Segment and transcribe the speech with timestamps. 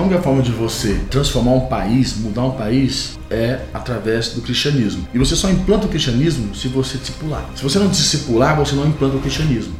[0.00, 5.06] A única forma de você transformar um país, mudar um país, é através do cristianismo.
[5.12, 7.44] E você só implanta o cristianismo se você discipular.
[7.54, 9.74] Se você não discipular, você não implanta o cristianismo.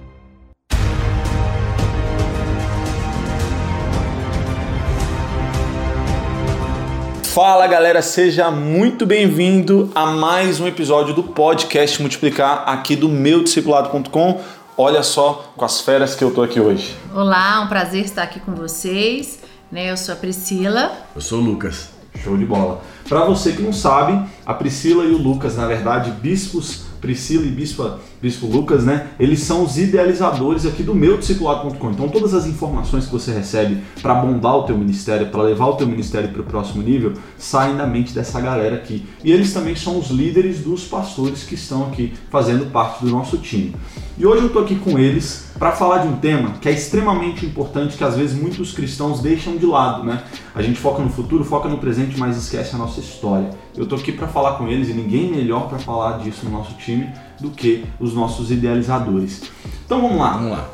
[7.23, 13.43] Fala galera, seja muito bem-vindo a mais um episódio do podcast Multiplicar aqui do meu
[13.43, 14.39] discipulado.com.
[14.77, 16.95] Olha só com as feras que eu tô aqui hoje.
[17.15, 19.40] Olá, um prazer estar aqui com vocês.
[19.71, 20.93] Né, eu sou a Priscila.
[21.15, 21.91] Eu sou o Lucas.
[22.23, 22.83] Show de bola.
[23.09, 27.51] Para você que não sabe, a Priscila e o Lucas, na verdade, bispos Priscila e
[27.51, 29.09] Bispo, Bispo Lucas, né?
[29.19, 31.91] Eles são os idealizadores aqui do meu discipulado.com.
[31.91, 35.77] Então todas as informações que você recebe para bombar o teu ministério, para levar o
[35.77, 39.07] teu ministério para o próximo nível, saem da mente dessa galera aqui.
[39.25, 43.39] E eles também são os líderes dos pastores que estão aqui fazendo parte do nosso
[43.39, 43.75] time.
[44.19, 47.47] E hoje eu estou aqui com eles para falar de um tema que é extremamente
[47.47, 50.23] importante, que às vezes muitos cristãos deixam de lado, né?
[50.55, 53.49] A gente foca no futuro, foca no presente, mas esquece a nossa história.
[53.75, 56.75] Eu estou aqui para falar com eles e ninguém melhor para falar disso no nosso
[56.75, 57.09] time
[57.41, 59.43] do que os nossos idealizadores.
[59.85, 60.33] Então vamos lá.
[60.33, 60.71] Vamos lá.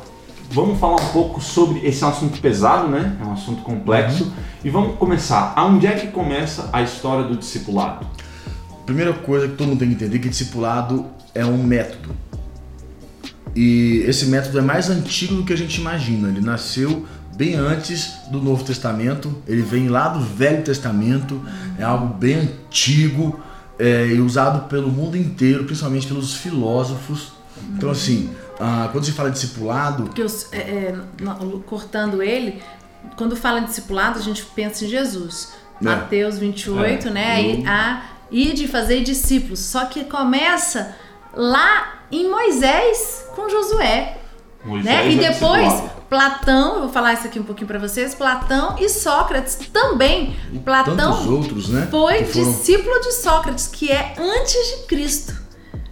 [0.49, 3.17] Vamos falar um pouco sobre esse assunto pesado, né?
[3.21, 4.23] É um assunto complexo.
[4.23, 4.31] Uhum.
[4.63, 5.53] E vamos começar.
[5.55, 8.07] Aonde é que começa a história do discipulado?
[8.85, 12.15] Primeira coisa que todo mundo tem que entender é que discipulado é um método.
[13.55, 16.29] E esse método é mais antigo do que a gente imagina.
[16.29, 21.39] Ele nasceu bem antes do Novo Testamento, ele vem lá do Velho Testamento,
[21.77, 23.39] é algo bem antigo
[23.79, 27.33] é, e usado pelo mundo inteiro, principalmente pelos filósofos.
[27.75, 30.03] Então, assim, ah, quando se fala de discipulado.
[30.03, 30.95] Porque os, é, é,
[31.65, 32.61] cortando ele,
[33.15, 35.53] quando fala em discipulado, a gente pensa em Jesus.
[35.81, 35.85] É.
[35.85, 37.11] Mateus 28, é.
[37.11, 37.31] né?
[37.33, 39.59] Aí, a ir de fazer discípulos.
[39.59, 40.95] Só que começa
[41.33, 44.17] lá em Moisés com Josué.
[44.65, 45.11] Moisés né?
[45.11, 49.55] E depois Platão, eu vou falar isso aqui um pouquinho para vocês, Platão e Sócrates
[49.73, 50.35] também.
[50.53, 51.87] E Platão outros, né?
[51.91, 52.51] foi foram...
[52.51, 55.35] discípulo de Sócrates, que é antes de Cristo.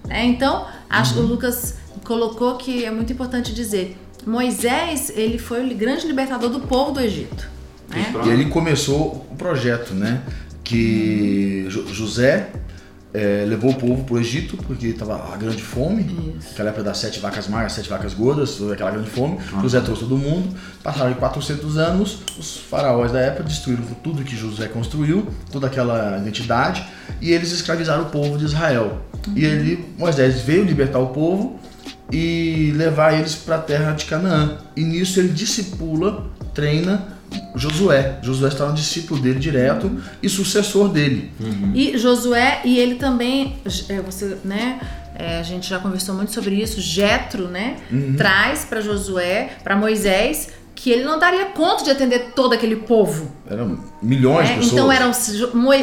[0.07, 0.25] Né?
[0.25, 1.22] Então, acho uhum.
[1.22, 1.75] que o Lucas
[2.06, 7.01] colocou que é muito importante dizer, Moisés, ele foi o grande libertador do povo do
[7.01, 7.50] Egito.
[7.90, 8.13] Né?
[8.25, 10.23] E ele começou o projeto, né?
[10.63, 12.50] Que José
[13.16, 16.03] é, levou o povo para o Egito, porque estava a grande fome,
[16.38, 16.50] Isso.
[16.52, 19.38] aquela época das sete vacas magras, sete vacas gordas, aquela grande fome.
[19.53, 19.62] Uhum.
[19.62, 20.53] José trouxe todo mundo.
[20.84, 26.86] Passaram 400 anos, os faraós da época destruíram tudo que José construiu, toda aquela identidade,
[27.22, 29.02] e eles escravizaram o povo de Israel.
[29.28, 29.34] Uhum.
[29.38, 31.58] E ele, Moisés veio libertar o povo
[32.12, 34.58] e levar eles para a terra de Canaã.
[34.76, 37.15] E nisso ele discipula, treina
[37.56, 38.19] Josué.
[38.22, 39.91] Josué está um discípulo dele direto
[40.22, 41.31] e sucessor dele.
[41.40, 41.72] Uhum.
[41.74, 43.58] E Josué, e ele também,
[43.90, 44.80] é, você, né?
[45.18, 46.81] É, a gente já conversou muito sobre isso.
[46.81, 47.78] Jetro, né?
[47.90, 48.16] Uhum.
[48.18, 53.31] Traz para Josué, para Moisés, que ele não daria conta de atender todo aquele povo.
[53.50, 54.74] Eram milhões é, de pessoas.
[54.74, 55.12] Então eram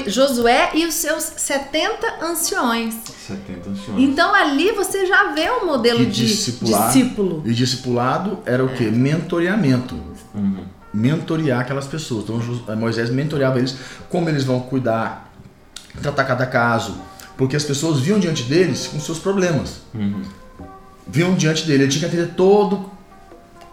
[0.07, 2.95] Josué e os seus 70 anciões.
[3.27, 4.03] 70 anciões.
[4.03, 7.43] Então ali você já vê um modelo de discípulo.
[7.47, 8.85] E discipulado era o quê?
[8.85, 10.12] Mentoreamento.
[10.93, 12.25] Mentorear aquelas pessoas.
[12.25, 13.77] Então Moisés mentoreava eles
[14.09, 15.33] como eles vão cuidar,
[16.01, 16.97] tratar cada caso,
[17.37, 19.81] porque as pessoas viam diante deles com seus problemas.
[19.95, 20.23] Uhum.
[21.09, 22.91] Viam diante dele, ele tinha que atender todo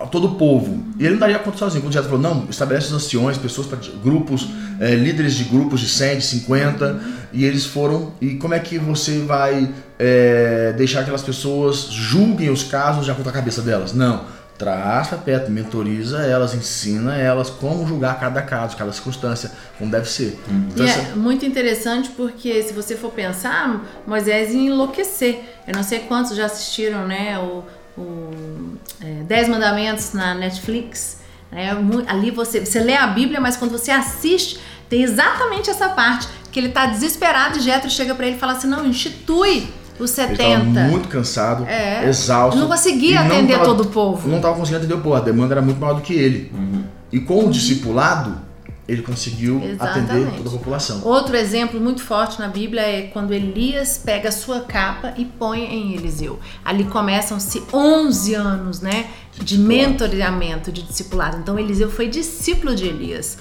[0.07, 0.81] todo o povo.
[0.97, 1.83] E ele não daria conta sozinho.
[1.83, 4.47] Quando o falou, não, estabelece os anciões, pessoas para grupos,
[4.79, 7.01] é, líderes de grupos de 100, de 50,
[7.33, 8.13] e eles foram.
[8.21, 13.11] E como é que você vai é, deixar que aquelas pessoas julguem os casos de
[13.11, 13.93] acordo com a cabeça delas?
[13.93, 19.89] Não traz para perto, mentoriza elas, ensina elas como julgar cada caso, cada circunstância, como
[19.89, 20.37] deve ser.
[20.49, 20.67] Uhum.
[20.69, 20.99] Então, e essa...
[20.99, 25.39] é muito interessante porque se você for pensar, Moisés ia enlouquecer.
[25.65, 27.63] Eu não sei quantos já assistiram, né, o,
[27.97, 31.19] o é, Dez Mandamentos na Netflix.
[31.49, 31.71] Né,
[32.05, 34.59] ali você, você lê a Bíblia, mas quando você assiste,
[34.89, 38.53] tem exatamente essa parte que ele está desesperado e Jetro chega para ele e fala
[38.53, 40.43] assim, não, institui os 70.
[40.43, 42.07] Ele muito cansado, é.
[42.07, 42.59] exausto.
[42.59, 44.27] Não conseguia atender não tava, todo o povo.
[44.27, 46.51] Não estava conseguindo atender o povo, a demanda era muito maior do que ele.
[46.53, 46.83] Uhum.
[47.11, 48.49] E com o discipulado,
[48.89, 50.11] ele conseguiu Exatamente.
[50.11, 51.01] atender toda a população.
[51.03, 55.63] Outro exemplo muito forte na Bíblia é quando Elias pega a sua capa e põe
[55.63, 56.39] em Eliseu.
[56.65, 59.07] Ali começam-se 11 anos né,
[59.37, 61.37] de mentoreamento, de discipulado.
[61.37, 63.37] Então Eliseu foi discípulo de Elias.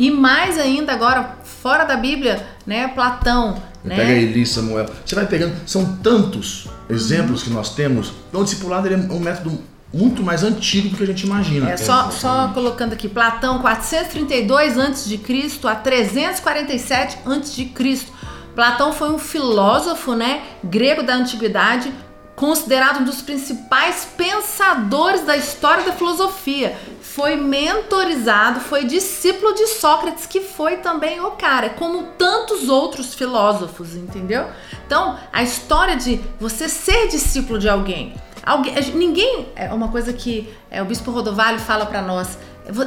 [0.00, 3.96] E mais ainda agora, fora da Bíblia, né, Platão né?
[3.96, 4.86] Pega Eli, Samuel.
[5.04, 5.54] Você vai pegando.
[5.66, 8.12] São tantos exemplos que nós temos.
[8.28, 9.58] Então, o discipulado é um método
[9.92, 11.70] muito mais antigo do que a gente imagina.
[11.70, 15.20] É, só, só colocando aqui, Platão, 432 a.C.
[15.64, 18.06] a 347 a.C.
[18.54, 21.92] Platão foi um filósofo né, grego da antiguidade,
[22.36, 26.76] considerado um dos principais pensadores da história da filosofia.
[27.14, 33.96] Foi mentorizado, foi discípulo de Sócrates, que foi também o cara, como tantos outros filósofos,
[33.96, 34.46] entendeu?
[34.86, 38.14] Então, a história de você ser discípulo de alguém,
[38.44, 42.38] alguém ninguém é uma coisa que é, o bispo Rodovalho fala para nós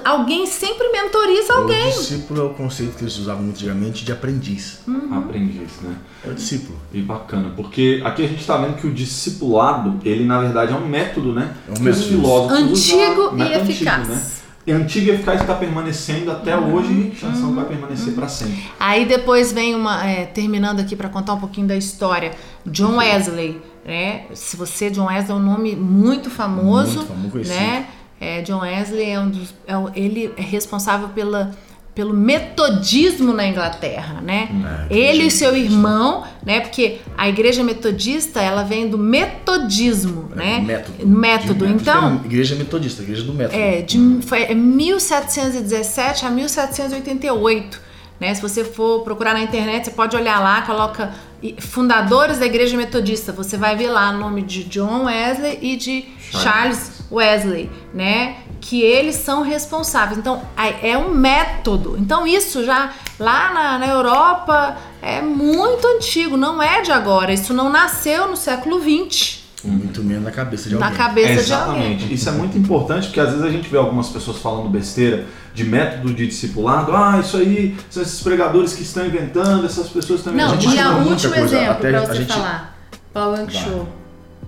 [0.03, 1.89] Alguém sempre mentoriza alguém.
[1.89, 4.80] O discípulo é o conceito que eles usavam antigamente de aprendiz.
[4.88, 5.18] Uhum.
[5.18, 5.95] Aprendiz, né?
[6.25, 6.77] É o discípulo.
[6.94, 10.75] E bacana, porque aqui a gente está vendo que o discipulado, ele na verdade é
[10.75, 11.56] um método, né?
[11.68, 12.03] É um método.
[12.06, 14.09] filósofos antigo e eficaz.
[14.09, 14.24] Antigo, né?
[14.65, 16.75] E antigo e eficaz está permanecendo até uhum.
[16.75, 17.53] hoje e chance uhum.
[17.53, 18.15] vai permanecer uhum.
[18.15, 18.63] para sempre.
[18.79, 20.07] Aí depois vem uma.
[20.07, 22.31] É, terminando aqui para contar um pouquinho da história.
[22.65, 24.25] John Wesley, né?
[24.33, 27.00] Se você, John Wesley é um nome muito famoso.
[27.00, 27.88] Muito famoso, né?
[28.23, 31.51] É, John Wesley é um dos, é, ele é responsável pela,
[31.93, 34.49] pelo metodismo na Inglaterra, né?
[34.89, 36.61] É, ele e seu irmão, né?
[36.61, 40.59] Porque a igreja metodista ela vem do metodismo, é, né?
[40.59, 41.07] Método.
[41.07, 41.65] Método.
[41.67, 42.21] Então.
[42.25, 43.59] Igreja metodista, igreja do método.
[43.59, 47.93] É, de, foi 1717 a 1788.
[48.19, 48.33] Né?
[48.33, 51.13] Se você for procurar na internet, você pode olhar lá, coloca
[51.59, 53.33] fundadores da igreja metodista.
[53.33, 58.38] Você vai ver lá o nome de John Wesley e de Charles Wesley, né?
[58.60, 60.18] Que eles são responsáveis.
[60.18, 60.42] Então,
[60.81, 61.95] é um método.
[61.98, 67.31] Então, isso já lá na, na Europa é muito antigo, não é de agora.
[67.31, 69.44] Isso não nasceu no século XX.
[69.63, 70.89] Muito menos na cabeça de alguém.
[70.89, 71.74] Na cabeça é, de alguém.
[71.74, 72.13] Exatamente.
[72.13, 75.63] Isso é muito importante porque às vezes a gente vê algumas pessoas falando besteira de
[75.63, 76.94] método de discipulado.
[76.94, 80.65] Ah, isso aí são esses pregadores que estão inventando, essas pessoas estão inventando.
[80.65, 82.33] Não, e a último exemplo para você gente...
[82.33, 82.77] falar.
[83.13, 83.88] Paul Young Show.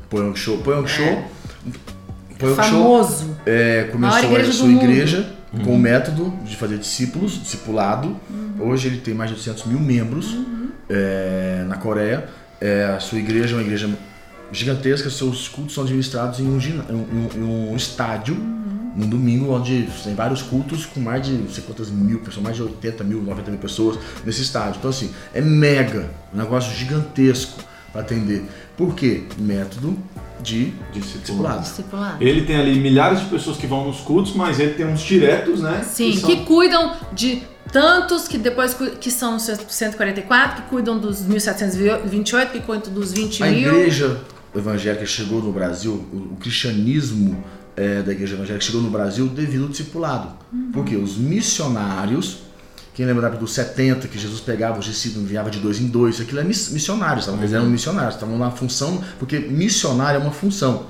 [0.10, 0.58] Paul Young Show.
[0.58, 1.24] Paul Young Show.
[2.38, 3.26] Foi Famoso.
[3.26, 5.64] Show, é, começou a sua igreja uhum.
[5.64, 8.16] com o método de fazer discípulos, discipulado.
[8.30, 8.70] Uhum.
[8.70, 10.70] Hoje ele tem mais de 800 mil membros uhum.
[10.90, 12.28] é, na Coreia.
[12.60, 13.90] É, a sua igreja é uma igreja
[14.52, 18.94] gigantesca, seus cultos são administrados em um, em um, em um estádio, uhum.
[18.96, 22.56] num domingo, onde tem vários cultos com mais de não sei quantas mil pessoas, mais
[22.56, 24.76] de 80 mil, 90 mil pessoas nesse estádio.
[24.80, 28.44] Então, assim, é mega, um negócio gigantesco para atender.
[28.78, 29.24] Por quê?
[29.38, 29.98] Método
[30.42, 31.62] de discipulado.
[31.62, 32.24] discipulado.
[32.24, 35.62] Ele tem ali milhares de pessoas que vão nos cultos, mas ele tem uns diretos,
[35.62, 35.84] né?
[35.84, 36.30] Sim, que, são...
[36.30, 42.94] que cuidam de tantos que depois que são 144, que cuidam dos 1728, que cuidam
[42.94, 43.50] dos 20 mil.
[43.50, 44.22] A igreja
[44.56, 47.44] evangélica chegou no Brasil, o, o cristianismo
[47.76, 50.30] é, da igreja evangélica chegou no Brasil devido ao discipulado.
[50.54, 50.72] Uhum.
[50.72, 52.45] Porque os missionários
[52.96, 56.40] quem lembra dos 70, que Jesus pegava os discípulos, enviava de dois em dois, aquilo
[56.40, 60.86] é missionários, eles eram missionários, estavam na função, porque missionário é uma função.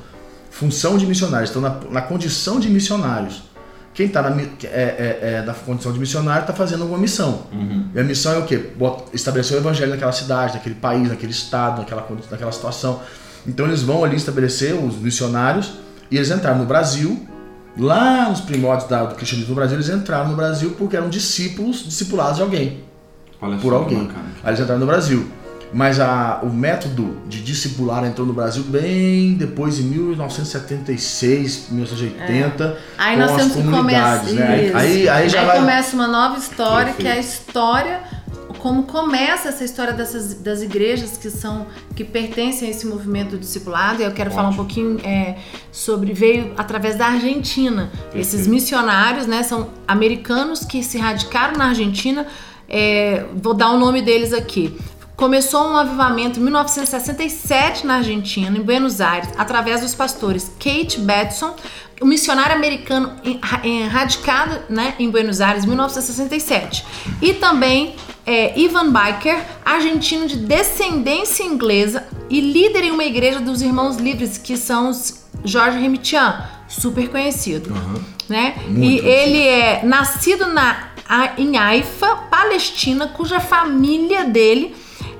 [0.51, 3.43] Função de missionários, estão na, na condição de missionários.
[3.91, 7.47] Quem está na, é, é, é, na condição de missionário está fazendo alguma missão.
[7.51, 7.87] Uhum.
[7.95, 8.71] E a missão é o quê?
[9.11, 13.01] Estabelecer o evangelho naquela cidade, naquele país, naquele estado, naquela, naquela situação.
[13.47, 15.71] Então eles vão ali estabelecer os missionários
[16.11, 17.27] e eles entraram no Brasil
[17.77, 21.83] Lá nos primórdios da, do cristianismo no Brasil, eles entraram no Brasil porque eram discípulos,
[21.83, 22.83] discipulados de alguém.
[23.41, 24.09] Olha por alguém.
[24.43, 25.27] Aí eles entraram no Brasil.
[25.73, 32.63] Mas a, o método de discipular entrou no Brasil bem depois, em 1976, 1980.
[32.63, 32.77] É.
[32.97, 34.23] Aí nós temos que começar.
[34.23, 34.71] Né?
[34.73, 35.59] Aí, aí, já aí vai...
[35.59, 37.01] começa uma nova história, Perfeito.
[37.01, 37.99] que é a história
[38.65, 44.01] como começa essa história dessas das igrejas que são que pertencem a esse movimento discipulado.
[44.01, 44.41] E eu quero Ótimo.
[44.41, 45.37] falar um pouquinho é,
[45.71, 47.91] sobre veio através da Argentina.
[47.91, 48.17] Perfeito.
[48.17, 52.25] Esses missionários, né, são americanos que se radicaram na Argentina.
[52.67, 54.75] É, vou dar o nome deles aqui.
[55.15, 61.55] Começou um avivamento em 1967 na Argentina, em Buenos Aires, através dos pastores Kate Batson,
[62.01, 63.13] um missionário americano
[63.89, 66.85] radicado né, em Buenos Aires em 1967.
[67.21, 67.95] E também
[68.25, 74.37] é, Ivan Biker, argentino de descendência inglesa e líder em uma igreja dos Irmãos Livres,
[74.37, 77.69] que são os Jorge Remitian, super conhecido.
[77.69, 78.15] Uhum.
[78.27, 78.55] Né?
[78.75, 80.89] e ele é nascido na,
[81.37, 84.75] em Haifa, Palestina, cuja família dele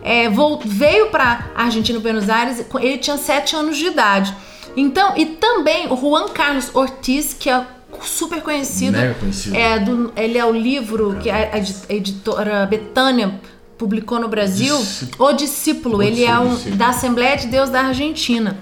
[0.06, 0.30] é,
[0.64, 4.36] veio para Argentina, Buenos Aires, ele tinha 7 anos de idade.
[4.78, 7.66] Então, e também o Juan Carlos Ortiz, que é
[8.04, 8.96] super conhecido.
[8.96, 9.56] Mega conhecido.
[9.56, 13.42] É do, ele é o livro que a, a editora Betânia
[13.80, 14.78] publicou no Brasil,
[15.18, 16.04] O Discípulo.
[16.04, 16.76] Ele é um discípulo.
[16.76, 18.60] da Assembleia de Deus da Argentina.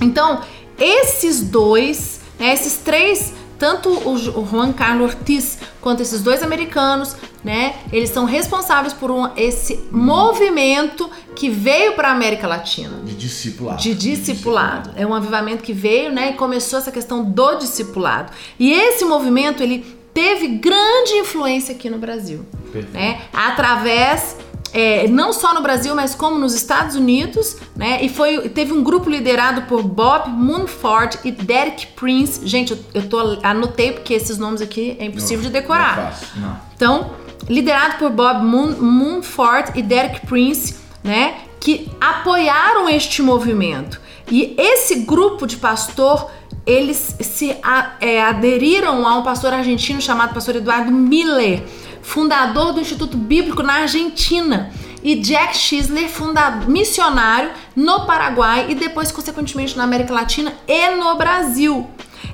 [0.00, 0.40] Então,
[0.76, 7.74] esses dois, né, esses três tanto o Juan Carlos Ortiz quanto esses dois americanos, né?
[7.92, 13.00] Eles são responsáveis por um, esse movimento que veio para a América Latina.
[13.04, 13.80] De discipulado.
[13.80, 14.90] De discipulado.
[14.96, 16.30] É um avivamento que veio, né?
[16.30, 18.32] E começou essa questão do discipulado.
[18.58, 22.92] E esse movimento, ele teve grande influência aqui no Brasil, Perfeito.
[22.92, 23.22] né?
[23.32, 24.36] Através
[24.72, 28.02] é, não só no Brasil, mas como nos Estados Unidos, né?
[28.02, 32.46] E foi, teve um grupo liderado por Bob Moonford e Derek Prince.
[32.46, 35.96] Gente, eu, eu tô, anotei porque esses nomes aqui é impossível não, de decorar.
[35.96, 36.60] Não é fácil, não.
[36.76, 37.10] Então,
[37.50, 41.34] liderado por Bob Moon, Moonford e Derek Prince, né?
[41.60, 44.00] Que apoiaram este movimento.
[44.30, 46.30] E esse grupo de pastor
[46.64, 47.56] eles se
[48.00, 51.62] é, aderiram a um pastor argentino chamado pastor Eduardo Miller
[52.02, 59.10] fundador do Instituto Bíblico na Argentina, e Jack Schisler, fundador, missionário no Paraguai e depois,
[59.10, 61.88] consequentemente, na América Latina e no Brasil.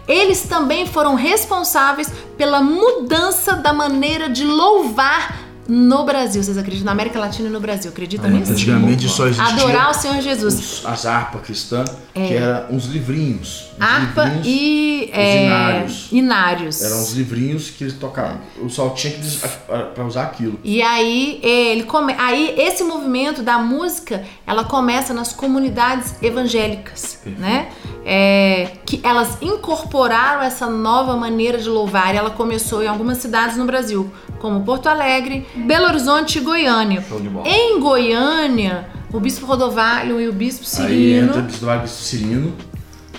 [0.06, 6.42] Eles também foram responsáveis pela mudança da maneira de louvar no Brasil.
[6.42, 6.86] Vocês acreditam?
[6.86, 7.90] Na América Latina e no Brasil.
[7.90, 8.52] Acreditam é, nisso?
[8.52, 9.54] Antigamente só existia.
[9.54, 10.54] Adorar o Senhor Jesus.
[10.54, 12.26] Os, as harpas cristãs, é.
[12.26, 13.70] que eram uns livrinhos.
[13.76, 15.10] Uns Harpa livrinhos, e.
[15.12, 16.08] É, inários.
[16.12, 16.82] inários.
[16.82, 18.40] Eram os livrinhos que eles tocavam.
[18.60, 20.58] O sol tinha que para usar aquilo.
[20.62, 27.68] E aí, ele come, aí esse movimento da música, ela começa nas comunidades evangélicas, né?
[28.04, 32.14] É, que elas incorporaram essa nova maneira de louvar.
[32.14, 34.10] E ela começou em algumas cidades no Brasil
[34.46, 37.04] como Porto Alegre, Belo Horizonte e Goiânia.
[37.44, 40.88] Em Goiânia, o Bispo Rodovalho e o Bispo Cirino.
[40.88, 42.52] Aí entra o Bispo Rodovalho e o Bispo Cirino,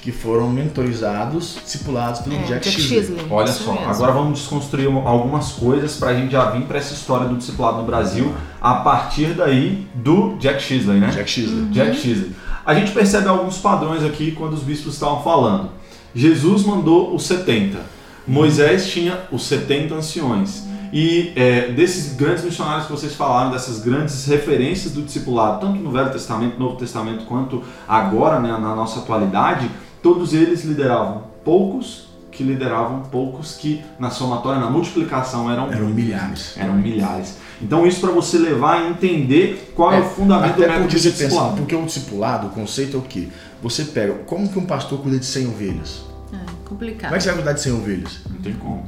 [0.02, 3.26] que foram mentorizados, discipulados pelo é, Jack, Jack Shisley.
[3.30, 3.90] Olha só, mesmo.
[3.90, 7.80] agora vamos desconstruir algumas coisas para a gente já vir para essa história do discipulado
[7.80, 11.10] no Brasil a partir daí do Jack Shisley, né?
[11.10, 11.60] Jack Shisley.
[11.60, 11.72] Uhum.
[11.72, 12.32] Jack Shisley.
[12.66, 15.72] A gente percebe alguns padrões aqui quando os bispos estavam falando.
[16.16, 17.98] Jesus mandou os 70.
[18.28, 20.67] Moisés tinha os 70 anciões.
[20.92, 25.92] E é, desses grandes missionários que vocês falaram, dessas grandes referências do discipulado, tanto no
[25.92, 29.70] Velho Testamento, Novo Testamento, quanto agora, né, na nossa atualidade,
[30.02, 36.56] todos eles lideravam poucos que lideravam poucos que na somatória, na multiplicação eram, eram milhares.
[36.56, 37.38] Eram milhares.
[37.60, 41.00] Então isso para você levar a entender qual é, é o fundamento do método de
[41.00, 41.50] discipulado.
[41.50, 43.30] Pensa, porque o discipulado, o conceito é o quê?
[43.64, 46.06] Você pega, como que um pastor cuida de 100 ovelhas?
[46.32, 46.38] É,
[46.70, 47.10] complicado.
[47.10, 48.20] Como é que você vai cuidar de 100 ovelhas?
[48.30, 48.86] Não tem como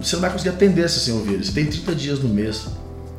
[0.00, 1.46] você não vai conseguir atender essas 100 ovelhas.
[1.46, 2.66] Você tem 30 dias no mês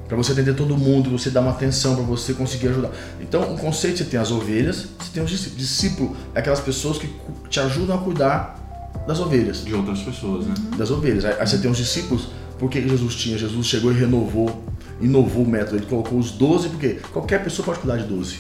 [0.08, 2.90] para você atender todo mundo, você dar uma atenção para você conseguir ajudar.
[3.22, 7.08] Então, o conceito você tem as ovelhas, você tem os discípulos, aquelas pessoas que
[7.48, 8.60] te ajudam a cuidar
[9.08, 9.64] das ovelhas.
[9.64, 10.56] De outras pessoas, né?
[10.78, 11.26] Das ovelhas.
[11.26, 13.38] Aí, você tem os discípulos, porque Jesus tinha?
[13.38, 14.64] Jesus chegou e renovou,
[15.00, 15.78] inovou o método.
[15.78, 18.38] Ele colocou os 12, porque qualquer pessoa pode cuidar de 12.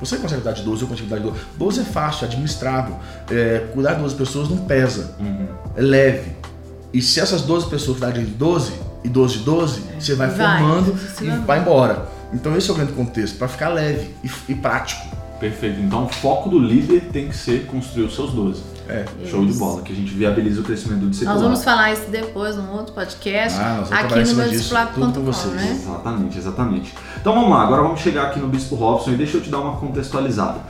[0.00, 1.44] Você consegue cuidar de 12, eu consigo cuidar de 12.
[1.56, 2.96] 12 é fácil, é administrável.
[3.30, 5.14] É, cuidar de 12 pessoas não pesa.
[5.18, 5.46] Uhum.
[5.76, 6.39] É leve.
[6.92, 8.72] E se essas 12 pessoas darem de 12
[9.04, 12.08] e 12 de 12, você vai, vai formando e vai, vai embora.
[12.32, 15.16] Então esse é o grande contexto, para ficar leve e, e, prático.
[15.38, 15.80] Perfeito.
[15.80, 18.62] Então o foco do líder tem que ser construir os seus 12.
[18.88, 19.04] É.
[19.24, 19.52] Show isso.
[19.52, 21.40] de bola, que a gente viabiliza o crescimento do discipulado.
[21.40, 25.70] Nós vamos falar isso depois num outro podcast, ah, aqui no meu discipulado.com, né?
[25.70, 26.94] Exatamente, exatamente.
[27.20, 29.60] Então vamos lá, agora vamos chegar aqui no Bispo Robson e deixa eu te dar
[29.60, 30.60] uma contextualizada.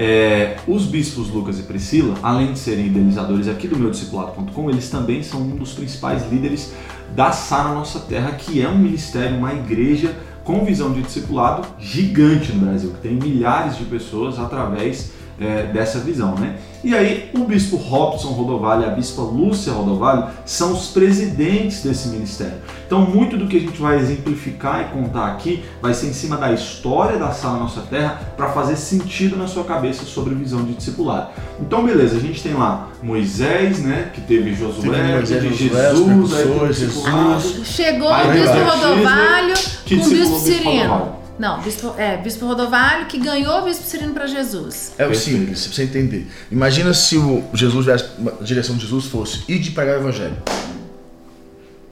[0.00, 4.88] É, os bispos Lucas e Priscila, além de serem idealizadores aqui do meu discipulado.com, eles
[4.88, 6.72] também são um dos principais líderes
[7.16, 10.14] da Sara Nossa Terra, que é um ministério, uma igreja
[10.44, 15.98] com visão de discipulado gigante no Brasil, que tem milhares de pessoas através é, dessa
[15.98, 16.58] visão, né?
[16.82, 22.08] E aí o bispo Robson Rodovalho e a bispa Lúcia Rodovalho são os presidentes desse
[22.08, 22.58] ministério.
[22.86, 26.36] Então muito do que a gente vai exemplificar e contar aqui vai ser em cima
[26.36, 30.74] da história da Sala Nossa Terra para fazer sentido na sua cabeça sobre visão de
[30.74, 31.30] discipulado.
[31.60, 36.72] Então beleza, a gente tem lá Moisés, né, que teve Josué, Moisés, teve Jesus, aí
[36.72, 37.66] Jesus.
[37.66, 39.54] Chegou o bispo Rodovalho
[39.88, 41.17] com o bispo Sirino.
[41.38, 44.92] Não, bispo, é, bispo Rodovalho que ganhou o bispo Cirino para Jesus.
[44.98, 46.26] É o simples, pra você entender.
[46.50, 47.96] Imagina se o Jesus a
[48.42, 50.36] direção de Jesus fosse ir de pregar o evangelho.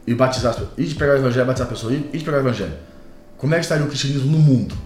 [0.05, 0.79] E batizar as pessoas.
[0.79, 2.75] Ir de pregar o evangelho, batizar a pessoa, ir de pregar o evangelho.
[3.39, 4.77] Como é que estaria o cristianismo no mundo?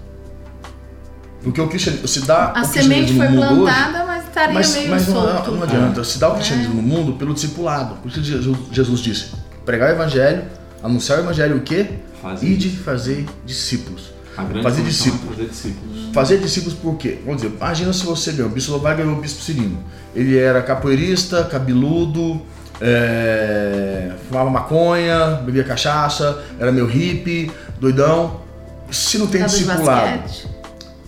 [1.43, 4.91] Porque o cristianismo, se dá a o semente foi plantada, hoje, mas estaria mas, meio
[4.91, 5.51] mas solto.
[5.53, 6.05] Não, não adianta.
[6.05, 6.77] Se dá o cristianismo é.
[6.77, 7.95] no mundo pelo discipulado.
[7.97, 9.33] Por isso Jesus, Jesus disse:
[9.65, 10.45] pregar o evangelho,
[10.83, 11.89] anunciar o evangelho o quê?
[12.21, 12.47] Fazer.
[12.47, 14.20] E de fazer discípulos
[14.63, 15.37] fazer discípulos.
[15.37, 16.11] fazer discípulos.
[16.13, 17.19] Fazer discípulos por quê?
[17.25, 19.83] Vamos dizer, imagina se você ganhou, o Bispo Lovar ganhou o Bispo Cirino.
[20.15, 22.43] Ele era capoeirista, cabeludo,
[22.81, 28.41] é, fumava maconha, bebia cachaça, era meio hippie, doidão.
[28.91, 30.31] Se não tem discipulado,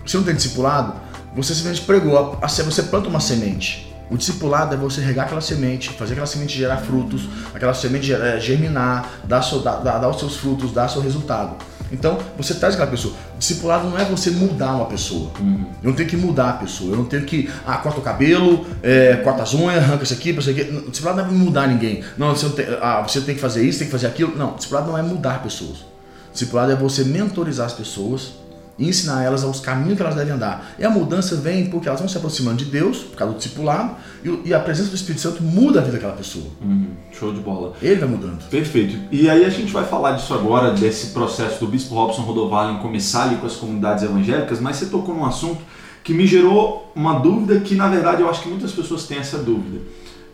[0.06, 0.94] se não tem discipulado,
[1.34, 3.92] você simplesmente pregou, você planta uma semente.
[4.10, 7.22] O discipulado é você regar aquela semente, fazer aquela semente gerar frutos,
[7.54, 11.56] aquela semente é, germinar, dar, dar, dar os seus frutos, dar seu resultado.
[11.92, 13.14] Então, você traz aquela pessoa.
[13.38, 15.30] Discipulado não é você mudar uma pessoa.
[15.38, 15.66] Uhum.
[15.82, 16.92] Eu não tenho que mudar a pessoa.
[16.92, 20.30] Eu não tenho que, ah, corta o cabelo, é, corta as unhas, arranca isso aqui,
[20.30, 20.64] isso aqui.
[20.88, 22.02] Discipulado não é mudar ninguém.
[22.16, 24.36] Não, você, não tem, ah, você tem que fazer isso, tem que fazer aquilo.
[24.36, 25.84] Não, discipulado não é mudar pessoas.
[26.32, 28.41] Discipulado é você mentorizar as pessoas
[28.78, 30.74] e ensinar elas aos caminhos que elas devem andar.
[30.78, 33.96] E a mudança vem porque elas vão se aproximando de Deus, por causa do discipulado,
[34.24, 36.46] e, e a presença do Espírito Santo muda a vida daquela pessoa.
[36.60, 37.74] Uhum, show de bola.
[37.82, 38.48] Ele vai mudando.
[38.48, 38.98] Perfeito.
[39.10, 42.78] E aí a gente vai falar disso agora, desse processo do Bispo Robson Rodovalho em
[42.78, 45.60] começar ali com as comunidades evangélicas, mas você tocou num assunto
[46.02, 49.38] que me gerou uma dúvida que, na verdade, eu acho que muitas pessoas têm essa
[49.38, 49.80] dúvida.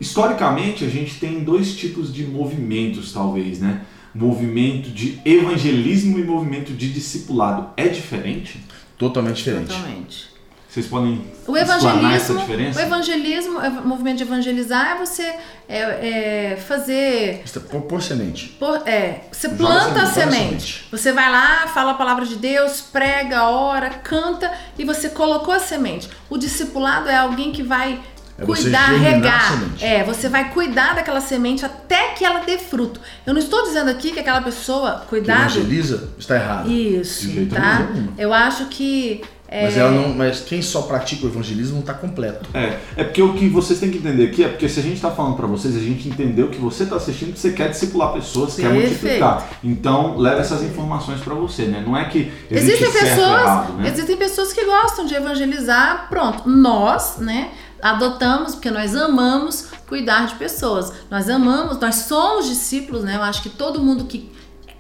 [0.00, 3.83] Historicamente, a gente tem dois tipos de movimentos, talvez, né?
[4.14, 8.60] Movimento de evangelismo e movimento de discipulado é diferente?
[8.96, 9.68] Totalmente diferente.
[9.68, 10.38] Totalmente.
[10.68, 12.78] Vocês podem o evangelismo, essa diferença?
[12.78, 15.34] O evangelismo, o movimento de evangelizar é você
[15.66, 17.42] é, é fazer.
[17.44, 18.48] Você por semente.
[18.58, 20.36] Por, é, você planta a semente.
[20.36, 20.84] semente.
[20.90, 25.58] Você vai lá, fala a palavra de Deus, prega, ora, canta e você colocou a
[25.58, 26.10] semente.
[26.28, 27.98] O discipulado é alguém que vai
[28.38, 29.62] é cuidar, regar.
[29.80, 33.00] É, você vai cuidar daquela semente até que ela dê fruto.
[33.26, 35.52] Eu não estou dizendo aqui que aquela pessoa, cuidado.
[35.52, 36.71] Que evangeliza está errado.
[36.71, 37.88] Isso, tá?
[38.16, 39.64] Eu acho que é...
[39.64, 42.50] Mas, ela não, mas quem só pratica o evangelismo não está completo.
[42.52, 44.97] É, é porque o que vocês têm que entender aqui é porque se a gente
[44.97, 48.12] está falando para vocês, a gente entendeu que você está assistindo que você quer discipular
[48.12, 48.75] pessoas, Perfeito.
[48.75, 49.50] quer multiplicar.
[49.64, 51.83] Então leva essas informações para você, né?
[51.85, 53.88] Não é que existem pessoas, errado, né?
[53.88, 56.09] existem pessoas que gostam de evangelizar.
[56.11, 57.50] Pronto, nós, né?
[57.82, 60.92] Adotamos porque nós amamos cuidar de pessoas.
[61.11, 63.16] Nós amamos, nós somos discípulos, né?
[63.16, 64.38] Eu acho que todo mundo que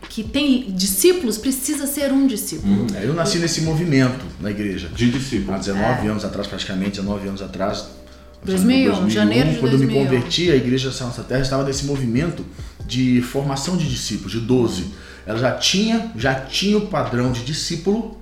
[0.08, 2.82] que tem discípulos precisa ser um discípulo.
[2.82, 4.88] Hum, eu nasci nesse movimento na igreja.
[4.88, 5.54] De discípulo.
[5.54, 6.10] Há 19 é.
[6.10, 7.86] anos atrás, praticamente 19 anos atrás.
[8.44, 9.94] 2001, 2001 janeiro de Quando 2001.
[9.94, 12.44] eu me converti, a igreja da Nossa Terra estava nesse movimento
[12.86, 14.86] de formação de discípulos, de 12.
[15.26, 18.18] Ela já tinha, já tinha o padrão de discípulo,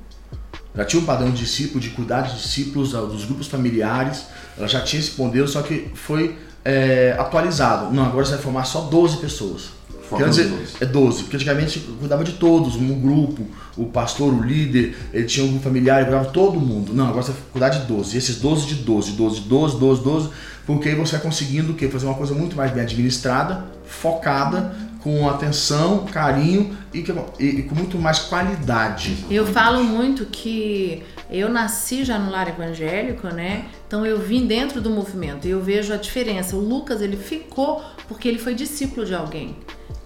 [0.77, 4.27] já tinha o padrão de discípulo, de cuidar de discípulos, dos grupos familiares,
[4.59, 7.95] ela já tinha esse modelo, só que foi é, atualizado.
[7.95, 9.77] Não, agora você vai formar só 12 pessoas.
[10.17, 13.45] Quer dizer, é 12, porque antigamente cuidava de todos, um grupo,
[13.77, 16.95] o pastor, o líder, ele tinha um familiar, ele cuidava todo mundo.
[16.95, 18.15] Não, agora você vai cuidar de 12.
[18.15, 20.29] E esses 12 de 12, 12, 12, 12, 12,
[20.65, 21.89] porque aí você vai conseguindo o quê?
[21.89, 26.99] Fazer uma coisa muito mais bem administrada, focada, com atenção, carinho e,
[27.39, 29.25] e, com muito mais qualidade.
[29.31, 33.67] Eu falo muito que eu nasci já no lar evangélico, né?
[33.87, 36.57] Então eu vim dentro do movimento e eu vejo a diferença.
[36.57, 39.57] O Lucas, ele ficou porque ele foi discípulo de alguém.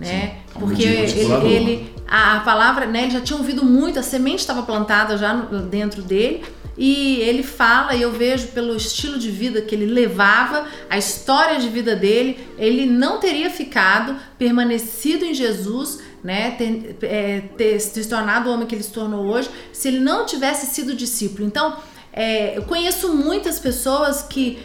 [0.00, 0.38] Né?
[0.52, 4.62] Sim, porque ele, ele, a palavra, né, ele já tinha ouvido muito, a semente estava
[4.62, 5.34] plantada já
[5.70, 6.42] dentro dele,
[6.76, 11.60] e ele fala, e eu vejo pelo estilo de vida que ele levava, a história
[11.60, 18.08] de vida dele, ele não teria ficado, permanecido em Jesus né, ter, é, ter se
[18.08, 21.46] tornado o homem que ele se tornou hoje, se ele não tivesse sido discípulo.
[21.46, 21.76] Então,
[22.12, 24.58] é, eu conheço muitas pessoas que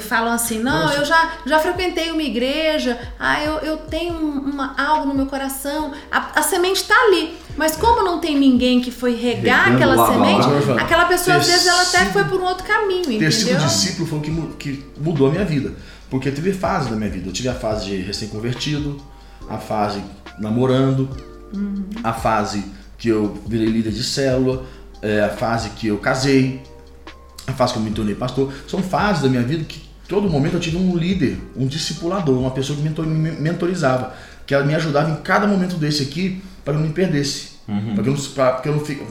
[0.00, 5.08] falam assim, não, eu já, já frequentei uma igreja, ah, eu, eu tenho uma, algo
[5.08, 7.36] no meu coração, a, a semente está ali.
[7.56, 11.36] Mas como não tem ninguém que foi regar Regando aquela lá, semente, lá, aquela pessoa
[11.38, 13.30] às vezes ela até foi por um outro caminho, ter entendeu?
[13.30, 15.74] Ter sido discípulo foi o que, que mudou a minha vida.
[16.08, 17.28] Porque teve fases da minha vida.
[17.28, 19.02] Eu tive a fase de recém-convertido,
[19.48, 20.02] a fase
[20.38, 21.08] namorando,
[21.52, 21.84] uhum.
[22.02, 22.64] a fase
[22.96, 24.64] que eu virei líder de célula,
[25.02, 26.62] é, a fase que eu casei,
[27.50, 28.52] a fase que eu me tornei pastor.
[28.66, 32.50] São fases da minha vida que todo momento eu tive um líder, um discipulador, uma
[32.50, 34.14] pessoa que me mentorizava,
[34.46, 37.58] que ela me ajudava em cada momento desse aqui para que eu não me perdesse.
[37.68, 37.94] Uhum.
[37.94, 39.02] Para que eu não, pra, que eu não fique,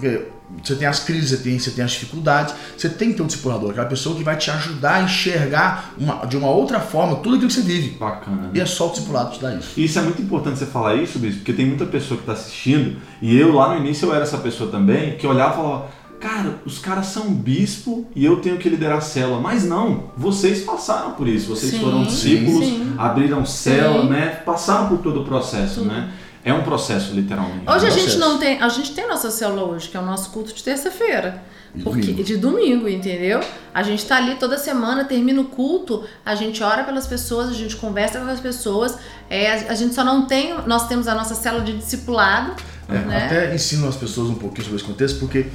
[0.64, 3.28] você tem as crises, você tem, você tem as dificuldades, você tem que ter um
[3.28, 7.36] discipulador, aquela pessoa que vai te ajudar a enxergar uma, de uma outra forma tudo
[7.36, 7.98] aquilo que você vive.
[7.98, 8.50] Bacana.
[8.54, 9.80] E é só o discipulado te dar isso.
[9.80, 12.98] Isso é muito importante você falar isso, Bispo, porque tem muita pessoa que está assistindo,
[13.22, 15.86] e eu lá no início eu era essa pessoa também, que olhava e falava,
[16.20, 19.40] cara, os caras são bispo e eu tenho que liderar a célula.
[19.40, 22.96] Mas não, vocês passaram por isso, vocês sim, foram discípulos, sim.
[22.98, 24.28] abriram célula, né?
[24.46, 25.88] Passaram por todo o processo, sim.
[25.88, 26.12] né?
[26.44, 27.70] É um processo, literalmente.
[27.70, 28.62] Hoje um a gente não tem.
[28.62, 31.44] A gente tem nossa célula hoje, que é o nosso culto de terça-feira.
[31.84, 32.24] Porque domingo.
[32.24, 33.42] de domingo, entendeu?
[33.74, 37.54] A gente tá ali toda semana, termina o culto, a gente ora pelas pessoas, a
[37.54, 38.98] gente conversa com as pessoas.
[39.30, 40.56] É, a, a gente só não tem.
[40.66, 42.54] Nós temos a nossa célula de discipulado.
[42.88, 43.26] É, né?
[43.26, 45.48] Até ensino as pessoas um pouquinho sobre esse contexto, porque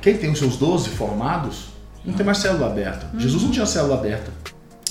[0.00, 1.68] quem tem os seus 12 formados
[2.04, 3.10] não tem mais célula aberta.
[3.14, 3.20] Hum.
[3.20, 4.32] Jesus não tinha célula aberta.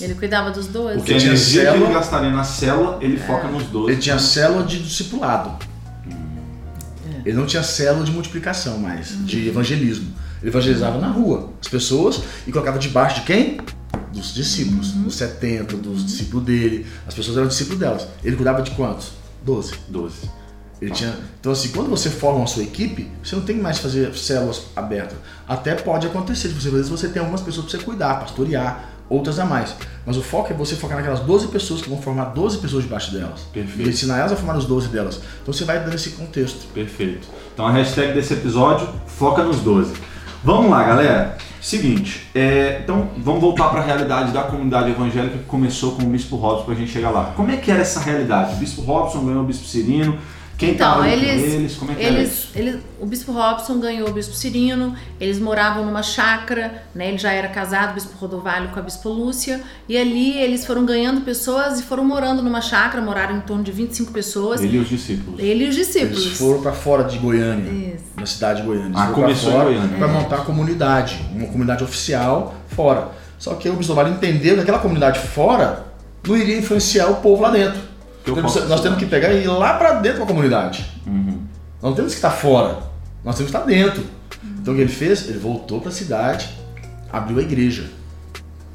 [0.00, 0.96] Ele cuidava dos dois.
[0.96, 3.26] Porque a energia célula, que ele gastaria na célula, ele é.
[3.26, 3.92] foca nos dois.
[3.92, 5.58] Ele tinha célula de discipulado.
[6.06, 7.28] É.
[7.28, 9.24] Ele não tinha célula de multiplicação mais, uhum.
[9.24, 10.12] de evangelismo.
[10.40, 13.58] Ele evangelizava na rua, as pessoas, e colocava debaixo de quem?
[14.12, 15.02] Dos discípulos, uhum.
[15.04, 16.86] dos 70, dos discípulos dele.
[17.06, 18.06] As pessoas eram discípulos delas.
[18.22, 19.12] Ele cuidava de quantos?
[19.44, 19.74] Doze.
[19.88, 20.30] Doze.
[20.80, 21.14] Ele tinha...
[21.40, 24.62] Então, assim, quando você forma a sua equipe, você não tem mais que fazer células
[24.76, 25.18] abertas.
[25.46, 28.88] Até pode acontecer de você, às vezes você tem algumas pessoas para você cuidar, pastorear,
[29.08, 29.74] outras a mais.
[30.04, 33.12] Mas o foco é você focar naquelas 12 pessoas que vão formar 12 pessoas debaixo
[33.12, 33.40] delas.
[33.52, 33.88] Perfeito.
[33.88, 35.20] E ensinar elas a formar os 12 delas.
[35.42, 36.66] Então você vai dando esse contexto.
[36.72, 37.26] Perfeito.
[37.52, 39.94] Então a hashtag desse episódio, foca nos 12.
[40.44, 41.36] Vamos lá, galera.
[41.60, 46.06] Seguinte, é, então vamos voltar para a realidade da comunidade evangélica que começou com o
[46.06, 47.32] Bispo Robson para a gente chegar lá.
[47.34, 48.54] Como é que era essa realidade?
[48.54, 50.16] O Bispo Robson ganhou o Bispo Cirino,
[50.58, 51.76] quem então, eles, com eles?
[51.76, 55.86] Como é que eles, era eles, O Bispo Robson ganhou o Bispo Cirino, eles moravam
[55.86, 57.06] numa chácara, né?
[57.10, 60.84] Ele já era casado, o Bispo Rodovalho com a Bispo Lúcia, e ali eles foram
[60.84, 64.60] ganhando pessoas e foram morando numa chácara, moraram em torno de 25 pessoas.
[64.60, 65.38] Ele e os discípulos.
[65.38, 66.26] Ele e os discípulos.
[66.26, 68.04] Eles foram para fora de Goiânia, Isso.
[68.16, 68.88] na cidade de Goiânia.
[68.88, 69.96] Eles ah, começou fora, em Goiânia.
[69.96, 73.10] Para montar a comunidade, uma comunidade oficial fora.
[73.38, 75.86] Só que o Bispo Rodovalho entendeu que aquela comunidade fora
[76.26, 77.87] não iria influenciar o povo lá dentro
[78.68, 80.86] nós temos que pegar e ir lá para dentro da comunidade.
[81.06, 81.40] Uhum.
[81.80, 82.78] Nós não temos que estar fora,
[83.24, 84.02] nós temos que estar dentro.
[84.02, 84.56] Uhum.
[84.60, 85.28] Então o que ele fez?
[85.28, 86.48] Ele voltou para a cidade,
[87.12, 87.90] abriu a igreja.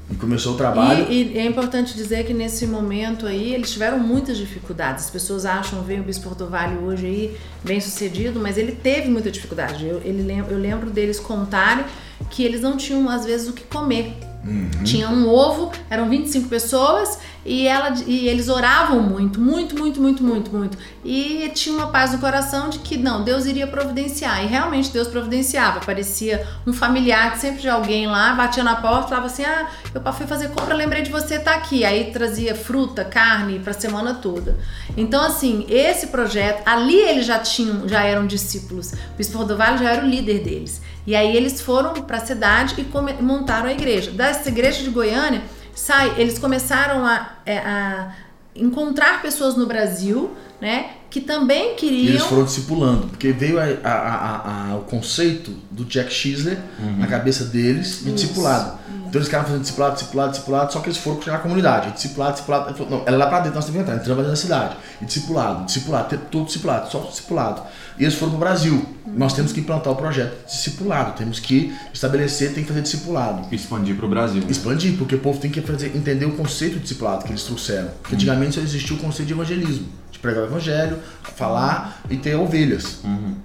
[0.10, 1.08] E começou o trabalho.
[1.10, 5.06] E, e, é importante dizer que nesse momento aí eles tiveram muitas dificuldades.
[5.06, 9.32] As pessoas acham, vem o Bispo Portovalho hoje aí bem sucedido, mas ele teve muita
[9.32, 9.88] dificuldade.
[9.88, 11.86] Eu, ele, eu lembro deles contarem
[12.29, 14.17] que eles não tinham às vezes o que comer.
[14.45, 14.84] Uhum.
[14.84, 20.23] Tinha um ovo, eram 25 pessoas e, ela, e eles oravam muito, muito, muito, muito,
[20.23, 20.77] muito, muito.
[21.03, 24.43] E tinha uma paz no coração de que não, Deus iria providenciar.
[24.43, 25.79] E realmente Deus providenciava.
[25.79, 30.27] Parecia um familiar sempre de alguém lá, batia na porta, falava assim: Ah, eu fui
[30.27, 31.84] fazer compra, lembrei de você tá aqui.
[31.84, 34.58] Aí trazia fruta, carne para a semana toda.
[34.95, 38.93] Então, assim, esse projeto, ali eles já tinham, já eram discípulos.
[38.93, 40.82] O Bispo Rodovalho já era o líder deles.
[41.05, 44.11] E aí eles foram para a cidade e montaram a igreja.
[44.11, 45.43] Dessa igreja de Goiânia,
[45.75, 48.15] sai, eles começaram a, é, a
[48.55, 52.05] encontrar pessoas no Brasil, né, que também queriam.
[52.05, 56.97] E eles foram discipulando, porque veio a, a, a, o conceito do Jack Schizler uhum.
[56.97, 58.15] na cabeça deles de Isso.
[58.15, 58.79] discipulado.
[59.13, 61.91] Então eles ficaram fazendo discipulado, discipulado, discipulado, só que eles foram chegar na comunidade.
[61.91, 62.73] Discipulado, discipulado.
[62.73, 64.76] Falou, não, ela é lá pra dentro, nós temos que entrar, entrando dentro da cidade.
[64.99, 67.62] E discipulado, discipulado, tudo discipulado, só discipulado.
[67.99, 68.73] E eles foram pro Brasil.
[68.73, 69.13] Uhum.
[69.15, 73.54] Nós temos que implantar o projeto discipulado, temos que estabelecer, tem que fazer discipulado.
[73.54, 74.41] Expandir pro Brasil.
[74.41, 74.47] Né?
[74.49, 77.91] Expandir, porque o povo tem que fazer, entender o conceito de discipulado que eles trouxeram.
[78.02, 79.89] Porque antigamente só existia o conceito de evangelismo
[80.23, 80.99] pregar o evangelho,
[81.36, 83.02] falar e ter ovelhas.
[83.04, 83.36] Uhum.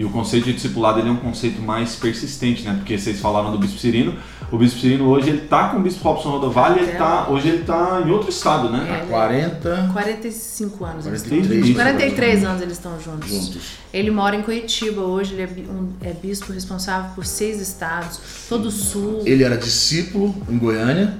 [0.00, 2.72] E o conceito de discipulado ele é um conceito mais persistente, né?
[2.74, 4.16] Porque vocês falaram do Bispo Cirino.
[4.50, 7.48] O Bispo Cirino hoje ele tá com o Bispo Robson Rodovalho e ele tá, hoje
[7.50, 9.02] ele tá em outro estado, né?
[9.02, 9.90] É, 40...
[9.92, 13.28] 45 anos 43, eles estão 43 anos eles estão juntos.
[13.28, 13.62] juntos.
[13.92, 18.68] Ele mora em Curitiba hoje, ele é, um, é bispo responsável por seis estados, todo
[18.68, 19.20] o sul.
[19.26, 21.18] Ele era discípulo em Goiânia.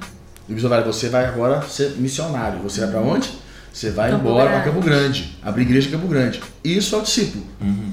[0.48, 2.60] E o Bispo você vai agora ser missionário.
[2.60, 3.30] Você vai para onde?
[3.70, 6.40] Você vai Campo embora para Campo Grande, abrir igreja em Campo Grande.
[6.64, 7.44] Isso é o discípulo.
[7.60, 7.92] Uhum.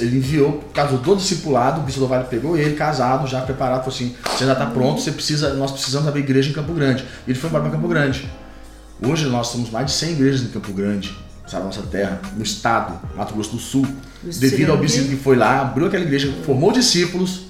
[0.00, 3.94] Ele enviou, casou todo discipulado, o bispo do Vale pegou ele, casado, já preparado, falou
[3.94, 7.04] assim: você já está pronto, você precisa, nós precisamos abrir igreja em Campo Grande.
[7.26, 8.28] E ele foi embora para Campo Grande.
[9.04, 11.16] Hoje nós temos mais de 100 igrejas em Campo Grande,
[11.50, 13.86] na nossa terra, no estado, Mato Grosso do Sul.
[14.22, 17.46] Devido ao bispo que foi lá, abriu aquela igreja, formou discípulos.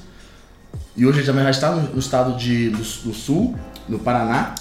[0.97, 3.57] E hoje ele também já está no, no estado de, do, do Sul,
[3.89, 4.55] no Paraná.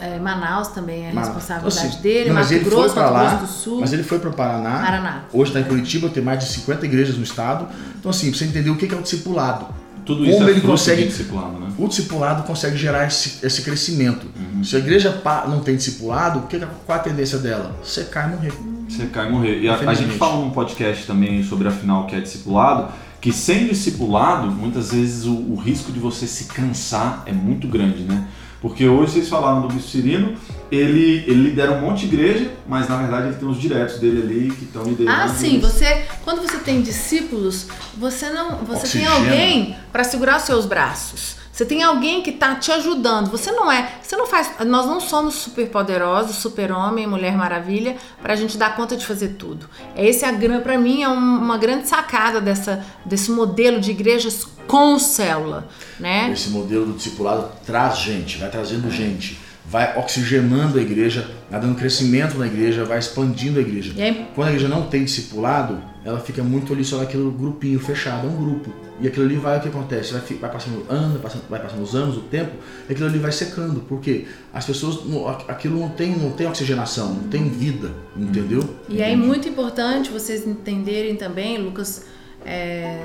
[0.00, 3.28] É, Manaus também é a responsabilidade assim, dele, não, Mato ele Grosso, foi Mato lá,
[3.28, 3.80] Grosso do Sul.
[3.80, 4.82] Mas ele foi para o Paraná.
[4.84, 5.24] Paraná.
[5.32, 7.68] Hoje está em Curitiba, tem mais de 50 igrejas no estado.
[7.98, 9.66] Então, assim, você entender o que é o discipulado.
[10.04, 11.70] Tudo isso Como é ele consegue, discipulado, né?
[11.76, 14.26] O discipulado consegue gerar esse, esse crescimento.
[14.34, 14.64] Uhum.
[14.64, 16.48] Se a igreja não tem discipulado,
[16.86, 17.76] qual é a tendência dela?
[17.84, 18.52] Secar e morrer.
[18.88, 19.60] Secar e morrer.
[19.60, 23.32] E a, a gente fala num podcast também sobre, afinal, o que é discipulado que
[23.32, 28.28] sem discipulado, muitas vezes o, o, risco de você se cansar é muito grande, né?
[28.60, 30.36] Porque hoje vocês falaram do Bispo Cirino,
[30.70, 34.22] ele, ele lidera um monte de igreja, mas na verdade ele tem os diretos dele
[34.22, 35.22] ali que estão liderando.
[35.22, 35.60] Ah, sim.
[35.60, 39.08] Você, quando você tem discípulos, você não, você Oxigênio.
[39.10, 41.36] tem alguém para segurar os seus braços.
[41.58, 43.32] Você tem alguém que está te ajudando.
[43.32, 44.48] Você não é, você não faz.
[44.64, 49.04] Nós não somos super poderosos, super homem, mulher maravilha, para a gente dar conta de
[49.04, 49.68] fazer tudo.
[49.96, 55.66] Esse é para mim é uma grande sacada dessa, desse modelo de igrejas com célula,
[55.98, 56.30] né?
[56.30, 61.74] Esse modelo do discipulado traz gente, vai trazendo gente vai oxigenando a igreja, vai dando
[61.74, 63.92] crescimento na igreja, vai expandindo a igreja.
[64.34, 68.30] Quando a igreja não tem discipulado, ela fica muito ali só naquele grupinho fechado, é
[68.30, 68.72] um grupo.
[69.00, 70.12] E aquilo ali vai, o que acontece?
[70.12, 72.52] Vai, vai passando anos, vai passando os anos, o tempo,
[72.88, 73.80] e aquilo ali vai secando.
[73.80, 75.00] porque As pessoas,
[75.46, 78.62] aquilo não tem, não tem oxigenação, não tem vida, entendeu?
[78.88, 82.06] E é muito importante vocês entenderem também, Lucas
[82.44, 82.98] é,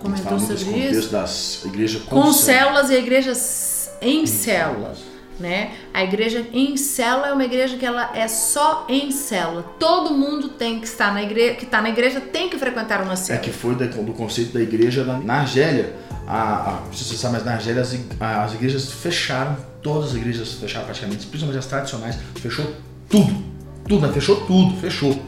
[0.00, 1.10] comentou sobre isso.
[1.10, 5.15] das igrejas com, com células e igrejas em, em células.
[5.38, 5.72] Né?
[5.92, 9.62] A igreja em célula é uma igreja que ela é só em célula.
[9.78, 13.16] Todo mundo tem que estar na igreja, que está na igreja tem que frequentar uma
[13.16, 13.44] célula.
[13.44, 15.94] É que foi do conceito da igreja na, na Argélia.
[16.26, 20.86] A, a, você sabe, mas na Argélia as, as igrejas fecharam, todas as igrejas fecharam
[20.86, 22.74] praticamente, principalmente as tradicionais, fechou
[23.08, 23.44] tudo.
[23.86, 24.12] Tudo, né?
[24.12, 25.22] fechou tudo, fechou.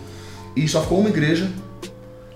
[0.56, 1.48] E só ficou uma igreja,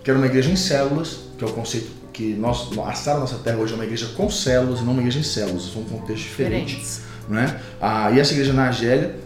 [0.04, 3.38] que era uma igreja em células, que é o conceito que nós, a Sara Nossa
[3.38, 5.84] Terra hoje é uma igreja com células e não uma igreja em células, são um
[5.86, 6.76] contexto diferente.
[6.76, 7.11] Diferentes.
[7.32, 7.60] Né?
[7.80, 9.16] Ah, e essa igreja na Argélia,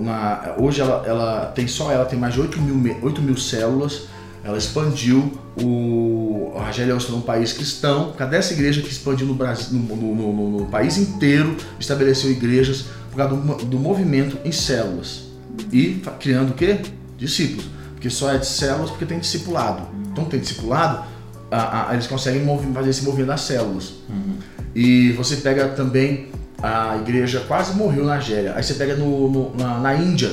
[0.00, 4.08] na, hoje ela, ela tem só ela tem mais de 8 mil, 8 mil células.
[4.42, 8.12] Ela expandiu o a Argélia é um país cristão.
[8.12, 12.86] Cadê essa igreja que expandiu no, Brasil, no, no, no, no país inteiro, estabeleceu igrejas
[13.10, 15.24] por causa do, do movimento em células
[15.72, 16.80] e criando o quê?
[17.18, 19.86] Discípulos, porque só é de células porque tem discipulado.
[20.12, 21.04] Então tem discipulado,
[21.50, 23.94] a, a, eles conseguem fazer esse movimento das células.
[24.08, 24.36] Uhum.
[24.74, 26.28] E você pega também
[26.64, 28.54] a igreja quase morreu na Argélia.
[28.56, 30.30] Aí você pega no, no na, na, Índia.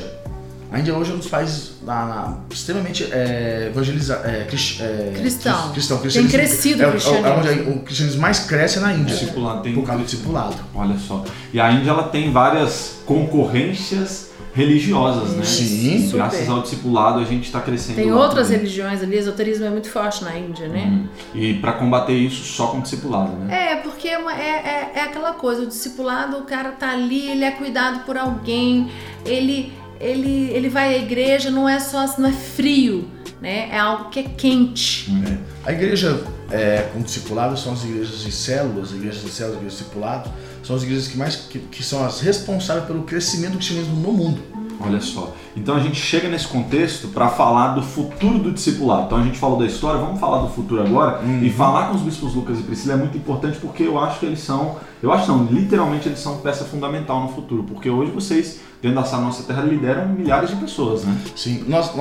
[0.72, 4.26] A Índia hoje é um dos países na, na, extremamente é, evangelizado.
[4.26, 5.72] É, crist, é, cristão.
[5.74, 5.98] cristão.
[5.98, 7.28] Tem crescido é, o cristianismo.
[7.28, 9.14] É, onde o cristianismo mais cresce na Índia.
[9.14, 10.56] Discipulado, tem por causa do discipulado.
[10.74, 11.26] Olha só.
[11.52, 15.44] E a Índia ela tem várias concorrências religiosas, né?
[15.44, 16.06] Sim.
[16.06, 16.18] Super.
[16.18, 17.96] Graças ao discipulado a gente está crescendo.
[17.96, 18.60] Tem outras também.
[18.60, 20.86] religiões ali, esoterismo é muito forte na Índia, né?
[20.86, 21.08] Uhum.
[21.34, 23.72] E para combater isso só com discipulado, né?
[23.72, 27.30] É, porque é, uma, é, é, é, aquela coisa, o discipulado, o cara tá ali,
[27.30, 28.92] ele é cuidado por alguém,
[29.26, 33.08] ele, ele, ele vai à igreja, não é só, não é frio,
[33.42, 33.70] né?
[33.72, 35.10] É algo que é quente.
[35.10, 35.24] Uhum.
[35.26, 35.70] É.
[35.70, 39.84] A igreja é, com discipulado são as igrejas de células, igrejas de células, igrejas de
[39.84, 40.30] discipulado
[40.72, 44.14] são as igrejas que mais que, que são as responsáveis pelo crescimento do cristianismo no
[44.14, 44.42] mundo.
[44.80, 45.36] Olha só.
[45.56, 49.06] Então a gente chega nesse contexto para falar do futuro do discipulado.
[49.06, 51.22] Então a gente falou da história, vamos falar do futuro agora.
[51.22, 51.44] Uhum.
[51.44, 54.26] E falar com os bispos Lucas e Priscila é muito importante porque eu acho que
[54.26, 57.64] eles são, eu acho não, literalmente eles são peça fundamental no futuro.
[57.64, 61.16] Porque hoje vocês, dentro da Nossa Terra, lideram milhares de pessoas, né?
[61.36, 61.92] Sim, nós,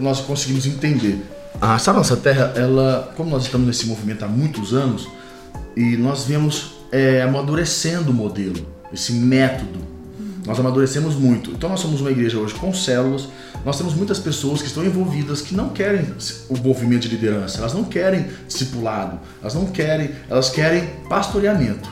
[0.00, 1.24] nós conseguimos entender.
[1.60, 5.06] A Nossa Terra, ela, como nós estamos nesse movimento há muitos anos,
[5.76, 9.90] e nós vemos é, amadurecendo o modelo, esse método.
[10.46, 11.50] Nós amadurecemos muito.
[11.50, 13.28] Então nós somos uma igreja hoje com células.
[13.64, 16.04] Nós temos muitas pessoas que estão envolvidas que não querem
[16.48, 21.90] o movimento de liderança, elas não querem discipulado, elas não querem, elas querem pastoreamento,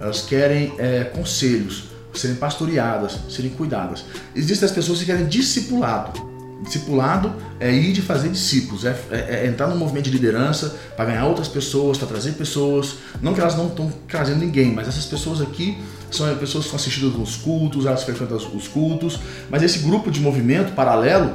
[0.00, 4.04] elas querem é, conselhos, serem pastoreadas, serem cuidadas.
[4.34, 6.29] Existem as pessoas que querem discipulado.
[6.62, 11.06] Discipulado é ir de fazer discípulos, é, é, é entrar no movimento de liderança para
[11.06, 12.96] ganhar outras pessoas, para trazer pessoas.
[13.22, 15.78] Não que elas não estão trazendo ninguém, mas essas pessoas aqui
[16.10, 19.18] são pessoas que estão assistindo nos cultos, elas frequentam os cultos.
[19.48, 21.34] Mas esse grupo de movimento paralelo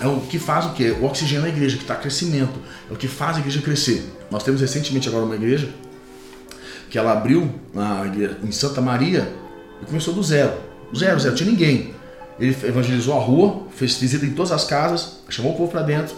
[0.00, 0.94] é o que faz o quê?
[1.00, 2.58] O oxigênio na igreja, que está crescimento,
[2.90, 4.12] é o que faz a igreja crescer.
[4.30, 5.70] Nós temos recentemente agora uma igreja
[6.90, 8.04] que ela abriu na,
[8.44, 9.32] em Santa Maria
[9.82, 10.52] e começou do zero.
[10.94, 11.95] Zero, zero, tinha ninguém.
[12.38, 16.14] Ele evangelizou a rua, fez visita em todas as casas, chamou o povo para dentro.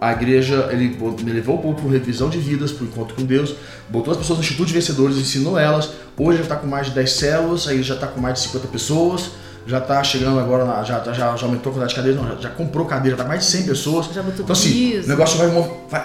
[0.00, 3.56] A igreja, ele, levou o povo para revisão de vidas, para o encontro com Deus,
[3.88, 5.90] botou as pessoas no Instituto de Vencedores, ensinou elas.
[6.16, 8.68] Hoje já está com mais de 10 células, aí já está com mais de 50
[8.68, 9.30] pessoas,
[9.66, 12.50] já está chegando agora, já, já, já aumentou a quantidade de cadeiras, não, já, já,
[12.50, 14.06] comprou cadeira, está mais de 100 pessoas.
[14.06, 15.48] Já botou então assim, o negócio vai,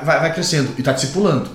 [0.04, 1.48] vai, vai crescendo e está discipulando.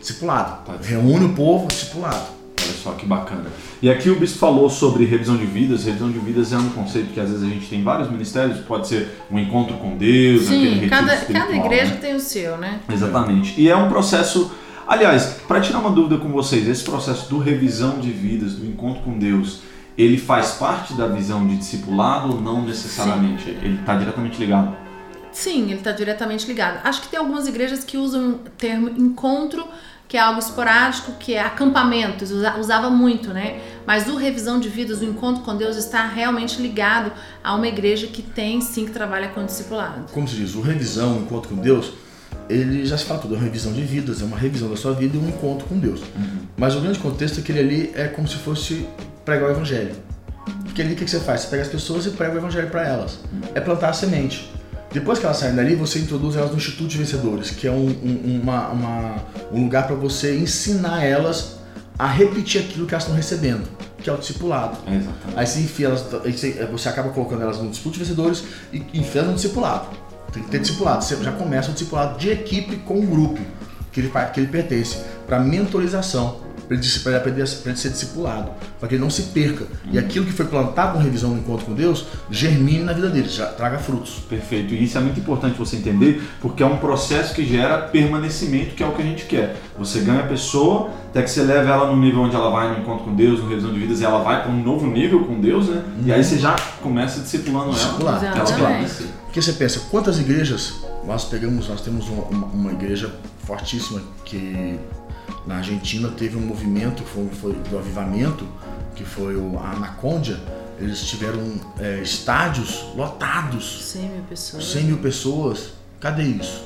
[0.00, 0.64] Discipulado.
[0.66, 0.74] Tá.
[0.82, 2.39] Reúne o povo, discipulado.
[2.70, 3.46] Olha só que bacana.
[3.82, 5.84] E aqui o bispo falou sobre revisão de vidas.
[5.84, 8.58] Revisão de vidas é um conceito que às vezes a gente tem em vários ministérios.
[8.60, 11.98] Pode ser um encontro com Deus, Sim, cada, cada igreja né?
[12.00, 12.80] tem o seu, né?
[12.88, 13.60] Exatamente.
[13.60, 14.50] E é um processo.
[14.86, 19.02] Aliás, para tirar uma dúvida com vocês, esse processo do revisão de vidas, do encontro
[19.02, 19.60] com Deus,
[19.96, 23.44] ele faz parte da visão de discipulado ou não necessariamente?
[23.44, 23.56] Sim.
[23.62, 24.76] Ele está diretamente ligado?
[25.32, 26.80] Sim, ele está diretamente ligado.
[26.84, 29.64] Acho que tem algumas igrejas que usam o termo encontro
[30.10, 32.24] que é algo esporádico, que é acampamento,
[32.58, 33.60] usava muito, né?
[33.86, 37.12] Mas o revisão de vidas, o encontro com Deus está realmente ligado
[37.44, 40.06] a uma igreja que tem sim que trabalha com discipulado.
[40.10, 41.92] Como se diz, o revisão, o encontro com Deus,
[42.48, 44.92] ele já se fala tudo, é uma revisão de vidas, é uma revisão da sua
[44.94, 46.00] vida e um encontro com Deus.
[46.00, 46.40] Uhum.
[46.56, 48.88] Mas o grande contexto é que ele ali é como se fosse
[49.24, 49.94] pregar o evangelho.
[50.64, 51.42] Porque ali o que você faz?
[51.42, 53.20] Você pega as pessoas e prega o evangelho para elas.
[53.32, 53.42] Uhum.
[53.54, 54.50] É plantar a semente.
[54.92, 57.88] Depois que elas saem dali, você introduz elas no Instituto de Vencedores, que é um,
[57.88, 59.14] um, uma, uma,
[59.52, 61.60] um lugar para você ensinar elas
[61.96, 64.78] a repetir aquilo que elas estão recebendo, que é o discipulado.
[64.88, 65.00] É.
[65.36, 66.06] Aí você enfia elas,
[66.72, 69.86] você acaba colocando elas no Instituto de Vencedores e enfia no discipulado.
[70.32, 71.04] Tem que ter discipulado.
[71.04, 73.40] Você já começa o discipulado de equipe com o grupo
[73.92, 78.94] que ele, que ele pertence, para mentorização para ele, ele, ele ser discipulado, para que
[78.94, 79.64] ele não se perca.
[79.90, 83.28] E aquilo que foi plantado com revisão no encontro com Deus, germine na vida dele,
[83.28, 84.20] já traga frutos.
[84.28, 84.74] Perfeito.
[84.74, 88.82] E isso é muito importante você entender, porque é um processo que gera permanecimento, que
[88.82, 89.56] é o que a gente quer.
[89.78, 92.80] Você ganha a pessoa, até que você leva ela no nível onde ela vai no
[92.80, 95.40] encontro com Deus, no revisão de vidas, e ela vai para um novo nível com
[95.40, 95.82] Deus, né?
[95.98, 96.06] Uhum.
[96.06, 98.22] E aí você já começa discipulando Discipular.
[98.22, 98.34] ela.
[99.24, 100.74] Porque você pensa, quantas igrejas
[101.06, 103.12] nós pegamos, nós temos uma, uma, uma igreja
[103.44, 104.78] fortíssima que
[105.50, 108.46] na Argentina teve um movimento foi, foi do avivamento,
[108.94, 110.38] que foi o, a Anacondia.
[110.78, 111.42] Eles tiveram
[111.80, 113.84] é, estádios lotados.
[113.90, 114.64] 100 mil pessoas.
[114.64, 115.72] 100 mil pessoas.
[115.98, 116.64] Cadê isso?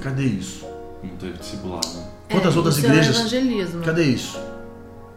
[0.00, 0.66] Cadê isso?
[1.02, 1.86] Não teve discipulado.
[2.30, 3.16] Quantas é, outras igrejas?
[3.16, 3.82] É evangelismo.
[3.82, 4.40] Cadê isso?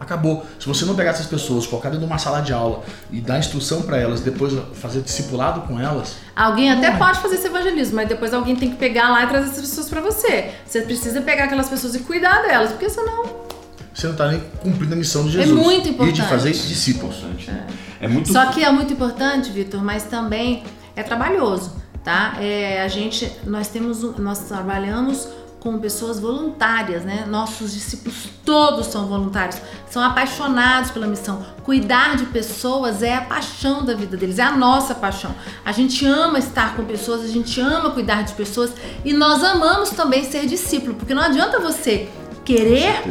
[0.06, 0.46] Acabou.
[0.60, 3.40] Se você não pegar essas pessoas, colocar dentro de uma sala de aula e dar
[3.40, 6.16] instrução para elas, depois fazer discipulado com elas.
[6.36, 6.98] Alguém até é.
[6.98, 9.90] pode fazer esse evangelismo, mas depois alguém tem que pegar lá e trazer essas pessoas
[9.90, 10.52] para você.
[10.66, 13.46] Você precisa pegar aquelas pessoas e cuidar delas, porque senão.
[13.94, 15.50] Você não está nem cumprindo a missão de Jesus.
[15.50, 16.20] É muito importante.
[16.20, 17.24] E de fazer discípulos.
[17.48, 18.06] É.
[18.06, 18.32] é muito...
[18.32, 20.64] Só que é muito importante, Vitor, mas também
[20.96, 22.36] é trabalhoso, tá?
[22.40, 25.28] É, a gente, nós temos, nós trabalhamos
[25.66, 27.26] com pessoas voluntárias, né?
[27.28, 31.44] Nossos discípulos todos são voluntários, são apaixonados pela missão.
[31.64, 35.34] Cuidar de pessoas é a paixão da vida deles, é a nossa paixão.
[35.66, 38.74] A gente ama estar com pessoas, a gente ama cuidar de pessoas
[39.04, 42.10] e nós amamos também ser discípulo, porque não adianta você
[42.46, 43.02] querer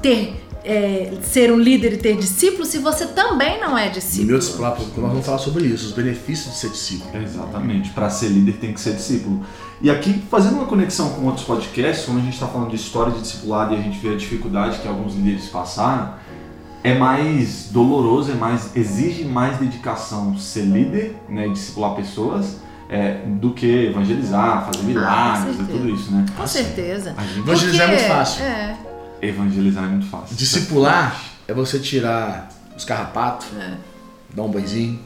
[0.00, 4.28] ter é, ser um líder e ter discípulo se você também não é discípulo.
[4.28, 7.22] Meu discípulo, nós vamos falar sobre isso, os benefícios de ser discípulo.
[7.22, 9.44] Exatamente, para ser líder tem que ser discípulo.
[9.82, 13.12] E aqui, fazendo uma conexão com outros podcasts, quando a gente está falando de história
[13.12, 16.14] de discipulado e a gente vê a dificuldade que alguns líderes passaram,
[16.84, 22.58] é mais doloroso, é mais exige mais dedicação ser líder, né, e discipular pessoas,
[22.90, 26.26] é, do que evangelizar, fazer ah, milagres ah, e tudo isso, né?
[26.36, 27.14] Com certeza.
[27.38, 28.44] Evangelizar Porque, é muito fácil.
[28.44, 28.78] É.
[29.22, 30.36] Evangelizar é muito fácil.
[30.36, 33.74] Discipular é você tirar os carrapatos, é.
[34.34, 34.98] dar um banhozinho,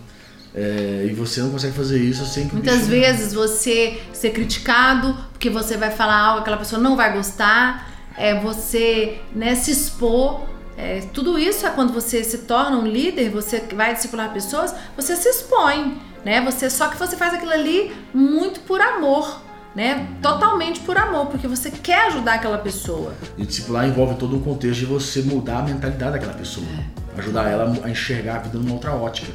[0.54, 5.50] é, e você não consegue fazer isso sem que Muitas vezes você ser criticado porque
[5.50, 10.42] você vai falar algo que aquela pessoa não vai gostar, é você né, se expor.
[10.76, 15.16] É, tudo isso é quando você se torna um líder, você vai discipular pessoas, você
[15.16, 16.40] se expõe, né?
[16.44, 19.40] Você só que você faz aquilo ali muito por amor,
[19.74, 20.08] né?
[20.20, 23.14] Totalmente por amor, porque você quer ajudar aquela pessoa.
[23.36, 27.20] E discipular envolve todo um contexto de você mudar a mentalidade daquela pessoa, é.
[27.20, 29.32] ajudar ela a enxergar a vida numa outra ótica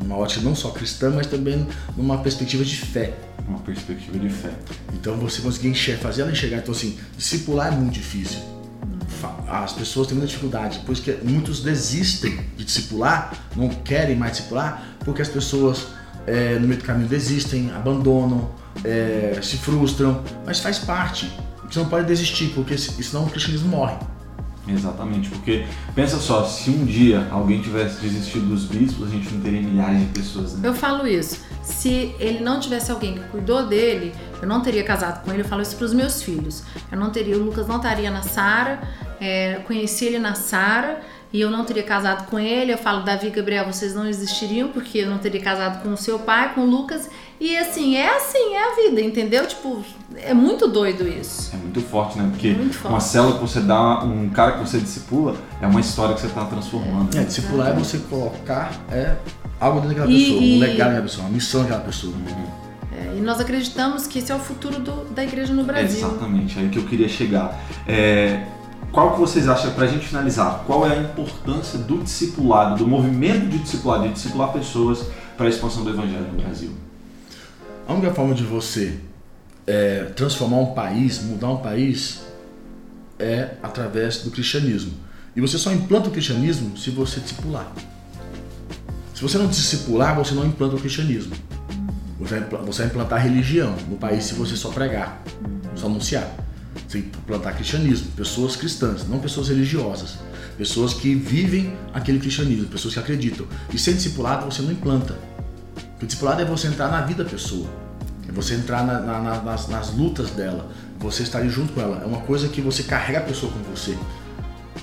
[0.00, 3.14] uma ótica não só cristã, mas também numa perspectiva de fé.
[3.46, 4.50] Uma perspectiva de fé.
[4.94, 6.58] Então você conseguir enxergar, fazer ela enxergar.
[6.58, 8.40] Então, assim, discipular é muito difícil.
[9.48, 14.96] As pessoas têm muita dificuldade, pois que muitos desistem de discipular, não querem mais discipular,
[15.04, 15.86] porque as pessoas
[16.26, 18.50] é, no meio do caminho desistem, abandonam,
[18.84, 21.32] é, se frustram, mas faz parte.
[21.68, 23.96] Você não pode desistir, porque senão o cristianismo morre.
[24.68, 29.40] Exatamente, porque pensa só, se um dia alguém tivesse desistido dos bispos, a gente não
[29.40, 30.56] teria milhares de pessoas.
[30.56, 30.68] Né?
[30.68, 31.40] Eu falo isso.
[31.62, 35.42] Se ele não tivesse alguém que cuidou dele, eu não teria casado com ele.
[35.42, 36.62] Eu falo isso para os meus filhos.
[36.90, 38.80] Eu não teria, o Lucas não estaria na Sara.
[39.20, 41.00] É, conheci ele na Sara
[41.32, 42.72] e eu não teria casado com ele.
[42.72, 45.96] Eu falo, Davi e Gabriel, vocês não existiriam porque eu não teria casado com o
[45.96, 47.08] seu pai, com o Lucas.
[47.40, 49.46] E assim, é assim, é a vida, entendeu?
[49.46, 49.84] Tipo,
[50.16, 51.54] é muito doido isso.
[51.54, 52.28] É muito forte, né?
[52.30, 56.20] Porque uma célula que você dá, um cara que você discipula, é uma história que
[56.20, 57.16] você está transformando.
[57.16, 59.14] É, discipular é você colocar é,
[59.60, 62.14] algo dentro daquela e, pessoa, um legado daquela pessoa, uma missão daquela pessoa.
[62.92, 65.98] É, e nós acreditamos que esse é o futuro do, da igreja no Brasil.
[65.98, 67.56] exatamente, aí que eu queria chegar.
[67.86, 68.44] É,
[68.92, 72.86] qual que vocês acham, para a gente finalizar, qual é a importância do discipulado, do
[72.86, 76.70] movimento de discipulado, de discipular pessoas para a expansão do evangelho no Brasil?
[77.86, 78.98] A única forma de você
[79.66, 82.22] é, transformar um país, mudar um país,
[83.18, 84.92] é através do cristianismo.
[85.36, 87.70] E você só implanta o cristianismo se você discipular.
[89.14, 91.34] Se você não discipular, você não implanta o cristianismo.
[92.18, 92.40] Você
[92.82, 95.22] vai implantar religião no país se você só pregar,
[95.76, 96.28] só anunciar.
[96.86, 100.18] Você implantar cristianismo, pessoas cristãs, não pessoas religiosas.
[100.56, 103.46] Pessoas que vivem aquele cristianismo, pessoas que acreditam.
[103.72, 105.18] E sem discipulado você não implanta.
[106.00, 107.68] O discipulado é você entrar na vida da pessoa.
[108.28, 112.02] É você entrar na, na, nas, nas, lutas dela, você estar junto com ela.
[112.02, 113.96] É uma coisa que você carrega a pessoa com você.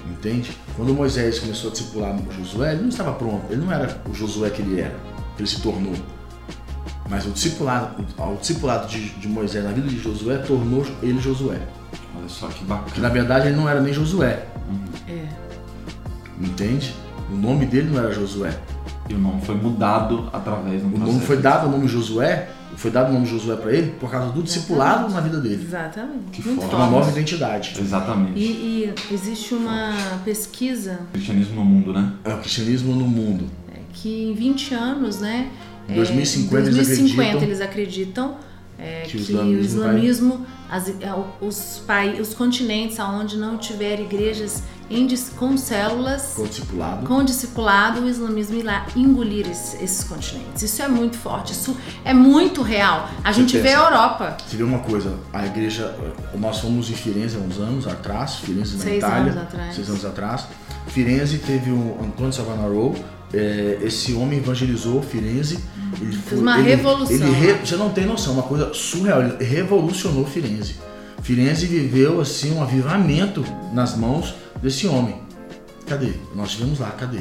[0.09, 0.51] Entende?
[0.75, 3.51] Quando Moisés começou a discipular Josué, ele não estava pronto.
[3.51, 4.95] Ele não era o Josué que ele era,
[5.35, 5.93] que ele se tornou.
[7.09, 11.59] Mas o discipulado, o discipulado de, de Moisés na vida de Josué tornou ele Josué.
[12.17, 12.91] Olha só que bacana.
[12.91, 14.45] Que na verdade ele não era nem Josué.
[14.69, 14.85] Uhum.
[15.07, 15.25] É.
[16.39, 16.93] Entende?
[17.31, 18.57] O nome dele não era Josué.
[19.09, 22.91] E o nome foi mudado através do O nome foi dado ao nome Josué foi
[22.91, 25.63] dado o nome Josué para ele por causa do discipulado na vida dele.
[25.63, 26.25] Exatamente.
[26.31, 26.73] Que Muito forte.
[26.73, 26.99] É uma forte.
[26.99, 27.75] nova identidade.
[27.79, 28.39] Exatamente.
[28.39, 32.13] E, e existe uma pesquisa Cristianismo no mundo, né?
[32.23, 33.45] É o cristianismo no mundo.
[33.73, 35.51] é, que em 20 anos, né?
[35.87, 38.35] Em é, 2050 em 2050 eles eles acreditam
[38.77, 43.57] é, que que, o o islamismo islamismo, as- é, os, pai, os continentes onde não
[43.57, 47.07] tiver igrejas em com células, Com discipulado.
[47.07, 50.61] com discipulado, o islamismo irá engolir esses, esses continentes.
[50.61, 53.09] Isso é muito forte, isso é muito real.
[53.23, 53.83] A gente vê a pensa.
[53.85, 54.37] Europa.
[54.47, 55.95] Você vê uma coisa, a igreja,
[56.35, 59.75] nós fomos em Firenze há uns anos atrás, Firenze na Seis Itália, anos atrás.
[59.75, 60.45] seis anos atrás.
[60.87, 62.93] Firenze teve o Antônio Savanarola,
[63.33, 65.59] é, esse homem evangelizou Firenze.
[66.01, 67.15] Ele Fez uma revolução.
[67.15, 70.75] Ele re- você não tem noção, uma coisa surreal, ele revolucionou Firenze.
[71.21, 73.43] Firenze viveu assim um avivamento
[73.73, 75.15] nas mãos desse homem.
[75.87, 76.13] Cadê?
[76.35, 77.19] Nós estivemos lá, cadê?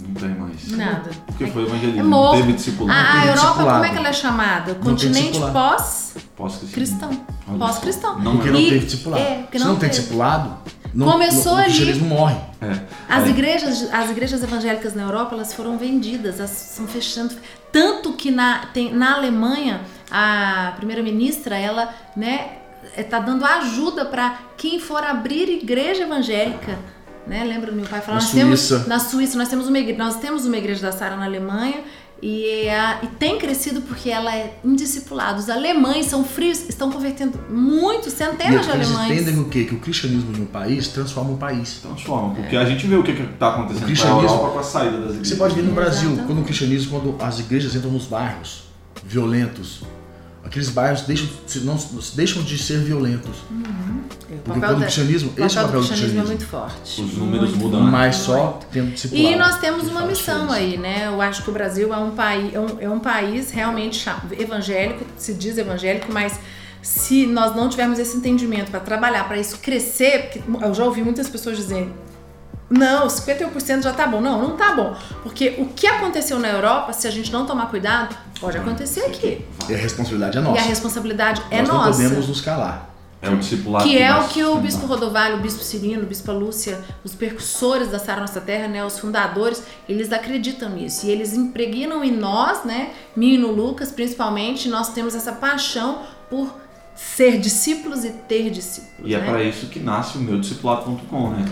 [0.00, 0.68] Não tem mais.
[0.70, 1.10] Nada.
[1.26, 2.98] Porque foi evangelismo, É não teve discipulado.
[2.98, 3.72] A, a teve Europa, discipulado.
[3.72, 4.74] como é que ela é chamada?
[4.76, 6.22] Continente pós-cristão.
[6.36, 7.10] Pós-cristão.
[7.58, 8.18] Pós-cristão.
[8.20, 9.22] Não Porque não E- teve discipulado.
[9.22, 10.00] é, porque Se não não tem teve.
[10.00, 10.56] discipulado,
[10.94, 11.64] não, Começou o, o ali.
[11.66, 12.36] cristianismo morre.
[12.60, 12.70] É.
[13.08, 17.34] As Aí, igrejas, as igrejas evangélicas na Europa, elas foram vendidas, elas estão fechando.
[17.70, 19.80] Tanto que na, tem, na Alemanha,
[20.10, 22.58] a primeira-ministra, ela, né,
[22.96, 26.78] está dando ajuda para quem for abrir igreja evangélica.
[27.26, 27.44] Né?
[27.44, 28.22] Lembra do meu pai falar?
[28.22, 28.88] Na temos, Suíça.
[28.88, 31.84] na Suíça, nós temos, uma igreja, nós temos uma igreja da Sara na Alemanha
[32.22, 35.38] e, é e tem crescido porque ela é indiscipulada.
[35.38, 39.20] Os alemães são frios, estão convertendo muitos, E centenas de eles alemães.
[39.22, 39.64] entendem o quê?
[39.64, 41.78] Que o cristianismo de um país transforma um país.
[41.82, 44.96] transforma, porque a gente vê o que está acontecendo a cristianismo- Europa com a saída
[44.98, 45.28] das igrejas.
[45.28, 46.26] Você pode ver no Brasil, Exatamente.
[46.26, 48.64] quando o cristianismo, quando as igrejas entram nos bairros
[49.04, 49.82] violentos,
[50.48, 51.78] aqueles bairros deixam, se não,
[52.14, 53.36] deixam de ser violentos.
[54.30, 57.02] É, o Porque quando o cristianismo, esse é o papel do cristianismo é muito forte.
[57.02, 59.28] Os números Muito mudam, Mas só tendo discipulado.
[59.28, 61.06] E nós temos uma missão aí, né?
[61.06, 64.04] Eu acho que o Brasil é um país, é um, é um país realmente
[64.38, 66.40] evangélico, se diz evangélico, mas
[66.80, 71.02] se nós não tivermos esse entendimento para trabalhar para isso crescer, porque eu já ouvi
[71.02, 71.92] muitas pessoas dizendo
[72.70, 74.20] não, 51% já tá bom.
[74.20, 74.94] Não, não tá bom.
[75.22, 79.44] Porque o que aconteceu na Europa, se a gente não tomar cuidado, pode acontecer aqui.
[79.68, 80.60] E a responsabilidade é E nossa.
[80.60, 82.02] a responsabilidade é nós nossa.
[82.02, 82.88] não podemos nos calar.
[83.20, 84.56] É o discipulado Que é vai o que o.
[84.56, 88.84] Bispo Rodovalho, o Bispo Cirino, o Bispo Lúcia, os percussores da Sara Nossa Terra, né,
[88.84, 91.04] os fundadores, eles acreditam nisso.
[91.04, 96.02] E eles impregnam em nós, né, mim e no Lucas principalmente, nós temos essa paixão
[96.30, 96.54] por
[96.98, 99.08] ser discípulos e ter discípulos.
[99.08, 99.26] E é né?
[99.26, 101.44] para isso que nasce o meu discipulado.com, né?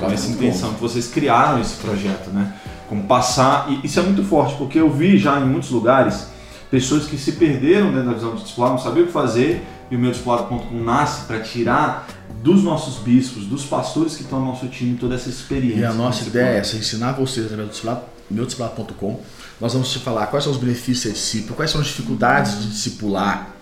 [0.00, 2.54] Com essa intenção que vocês criaram esse projeto, né?
[2.88, 3.70] Como passar.
[3.70, 6.28] E isso é muito forte, porque eu vi já em muitos lugares
[6.70, 9.96] pessoas que se perderam dentro da visão de discipulado, não sabiam o que fazer, e
[9.96, 12.08] o meu discipulado.com nasce para tirar
[12.42, 15.80] dos nossos bispos, dos pastores que estão no nosso time, toda essa experiência.
[15.80, 19.20] E a nossa do ideia é essa, ensinar vocês através do discipulado, meudiscipulado.com.
[19.60, 22.68] Nós vamos te falar quais são os benefícios de discípulo, quais são as dificuldades de
[22.68, 23.55] discipular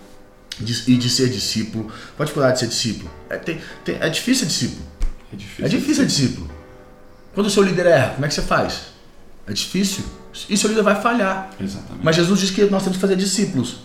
[0.59, 1.85] de- e de ser discípulo.
[1.85, 3.11] Qual a dificuldade de ser discípulo?
[3.29, 4.81] É, tem- tem- é difícil ser discípulo.
[5.31, 5.65] É difícil.
[5.65, 6.49] É difícil ser discípulo.
[7.33, 8.81] Quando o seu líder erra, como é que você faz?
[9.47, 10.03] É difícil.
[10.49, 11.51] E seu líder vai falhar.
[11.59, 12.03] Exatamente.
[12.03, 13.77] Mas Jesus diz que nós temos que fazer discípulos.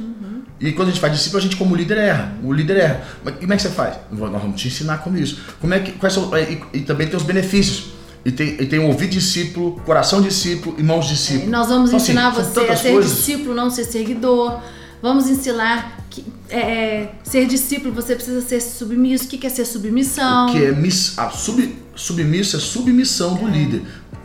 [0.61, 2.35] E quando a gente faz discípulo, a gente como líder erra.
[2.43, 3.05] O líder erra.
[3.25, 3.97] Mas como é que você faz?
[4.11, 5.41] Nós vamos te ensinar como isso.
[5.61, 7.93] Como é que, quais são, e, e também tem os benefícios.
[8.25, 11.51] E tem, e tem o ouvido discípulo, coração discípulo e mãos discípulo.
[11.51, 13.11] nós vamos Então, assim, ensinar são você a ser coisas.
[13.17, 14.61] discípulo, não ser seguidor.
[15.01, 19.25] Vamos ensinar que é, ser discípulo você precisa ser submisso.
[19.25, 20.53] O que que é ser submissão?
[20.53, 20.75] Que é
[21.17, 23.83] a sub, submisso é submissão do líder.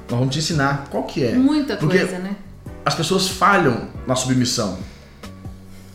[0.09, 1.35] Nós vamos te ensinar qual que é.
[1.35, 2.35] Muita Porque coisa, né?
[2.83, 4.77] as pessoas falham na submissão.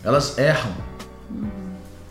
[0.02, 0.89] Elas erram.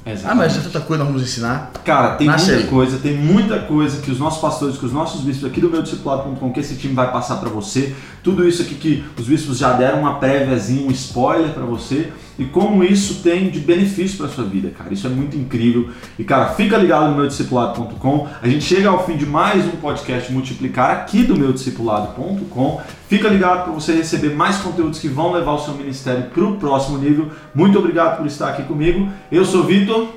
[0.09, 0.37] Ah, Exatamente.
[0.37, 1.71] mas é tanta coisa nós vamos ensinar.
[1.85, 2.69] Cara, tem Nasce muita aí.
[2.69, 5.81] coisa, tem muita coisa que os nossos pastores, que os nossos bispos aqui do meu
[5.81, 7.95] discipulado.com, que esse time vai passar pra você.
[8.23, 12.11] Tudo isso aqui que os bispos já deram uma préviazinha, um spoiler pra você.
[12.37, 14.93] E como isso tem de benefício pra sua vida, cara.
[14.93, 15.89] Isso é muito incrível.
[16.17, 18.27] E, cara, fica ligado no meu discipulado.com.
[18.41, 22.81] A gente chega ao fim de mais um podcast Multiplicar aqui do meu discipulado.com.
[23.09, 26.99] Fica ligado para você receber mais conteúdos que vão levar o seu ministério pro próximo
[26.99, 27.31] nível.
[27.55, 29.11] Muito obrigado por estar aqui comigo.
[29.31, 30.09] Eu sou Vitor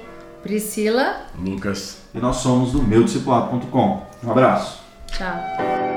[0.43, 2.03] Priscila, Lucas.
[2.15, 4.03] e nós somos do meu discipulado.com.
[4.23, 4.83] Um abraço.
[5.07, 5.92] tchau.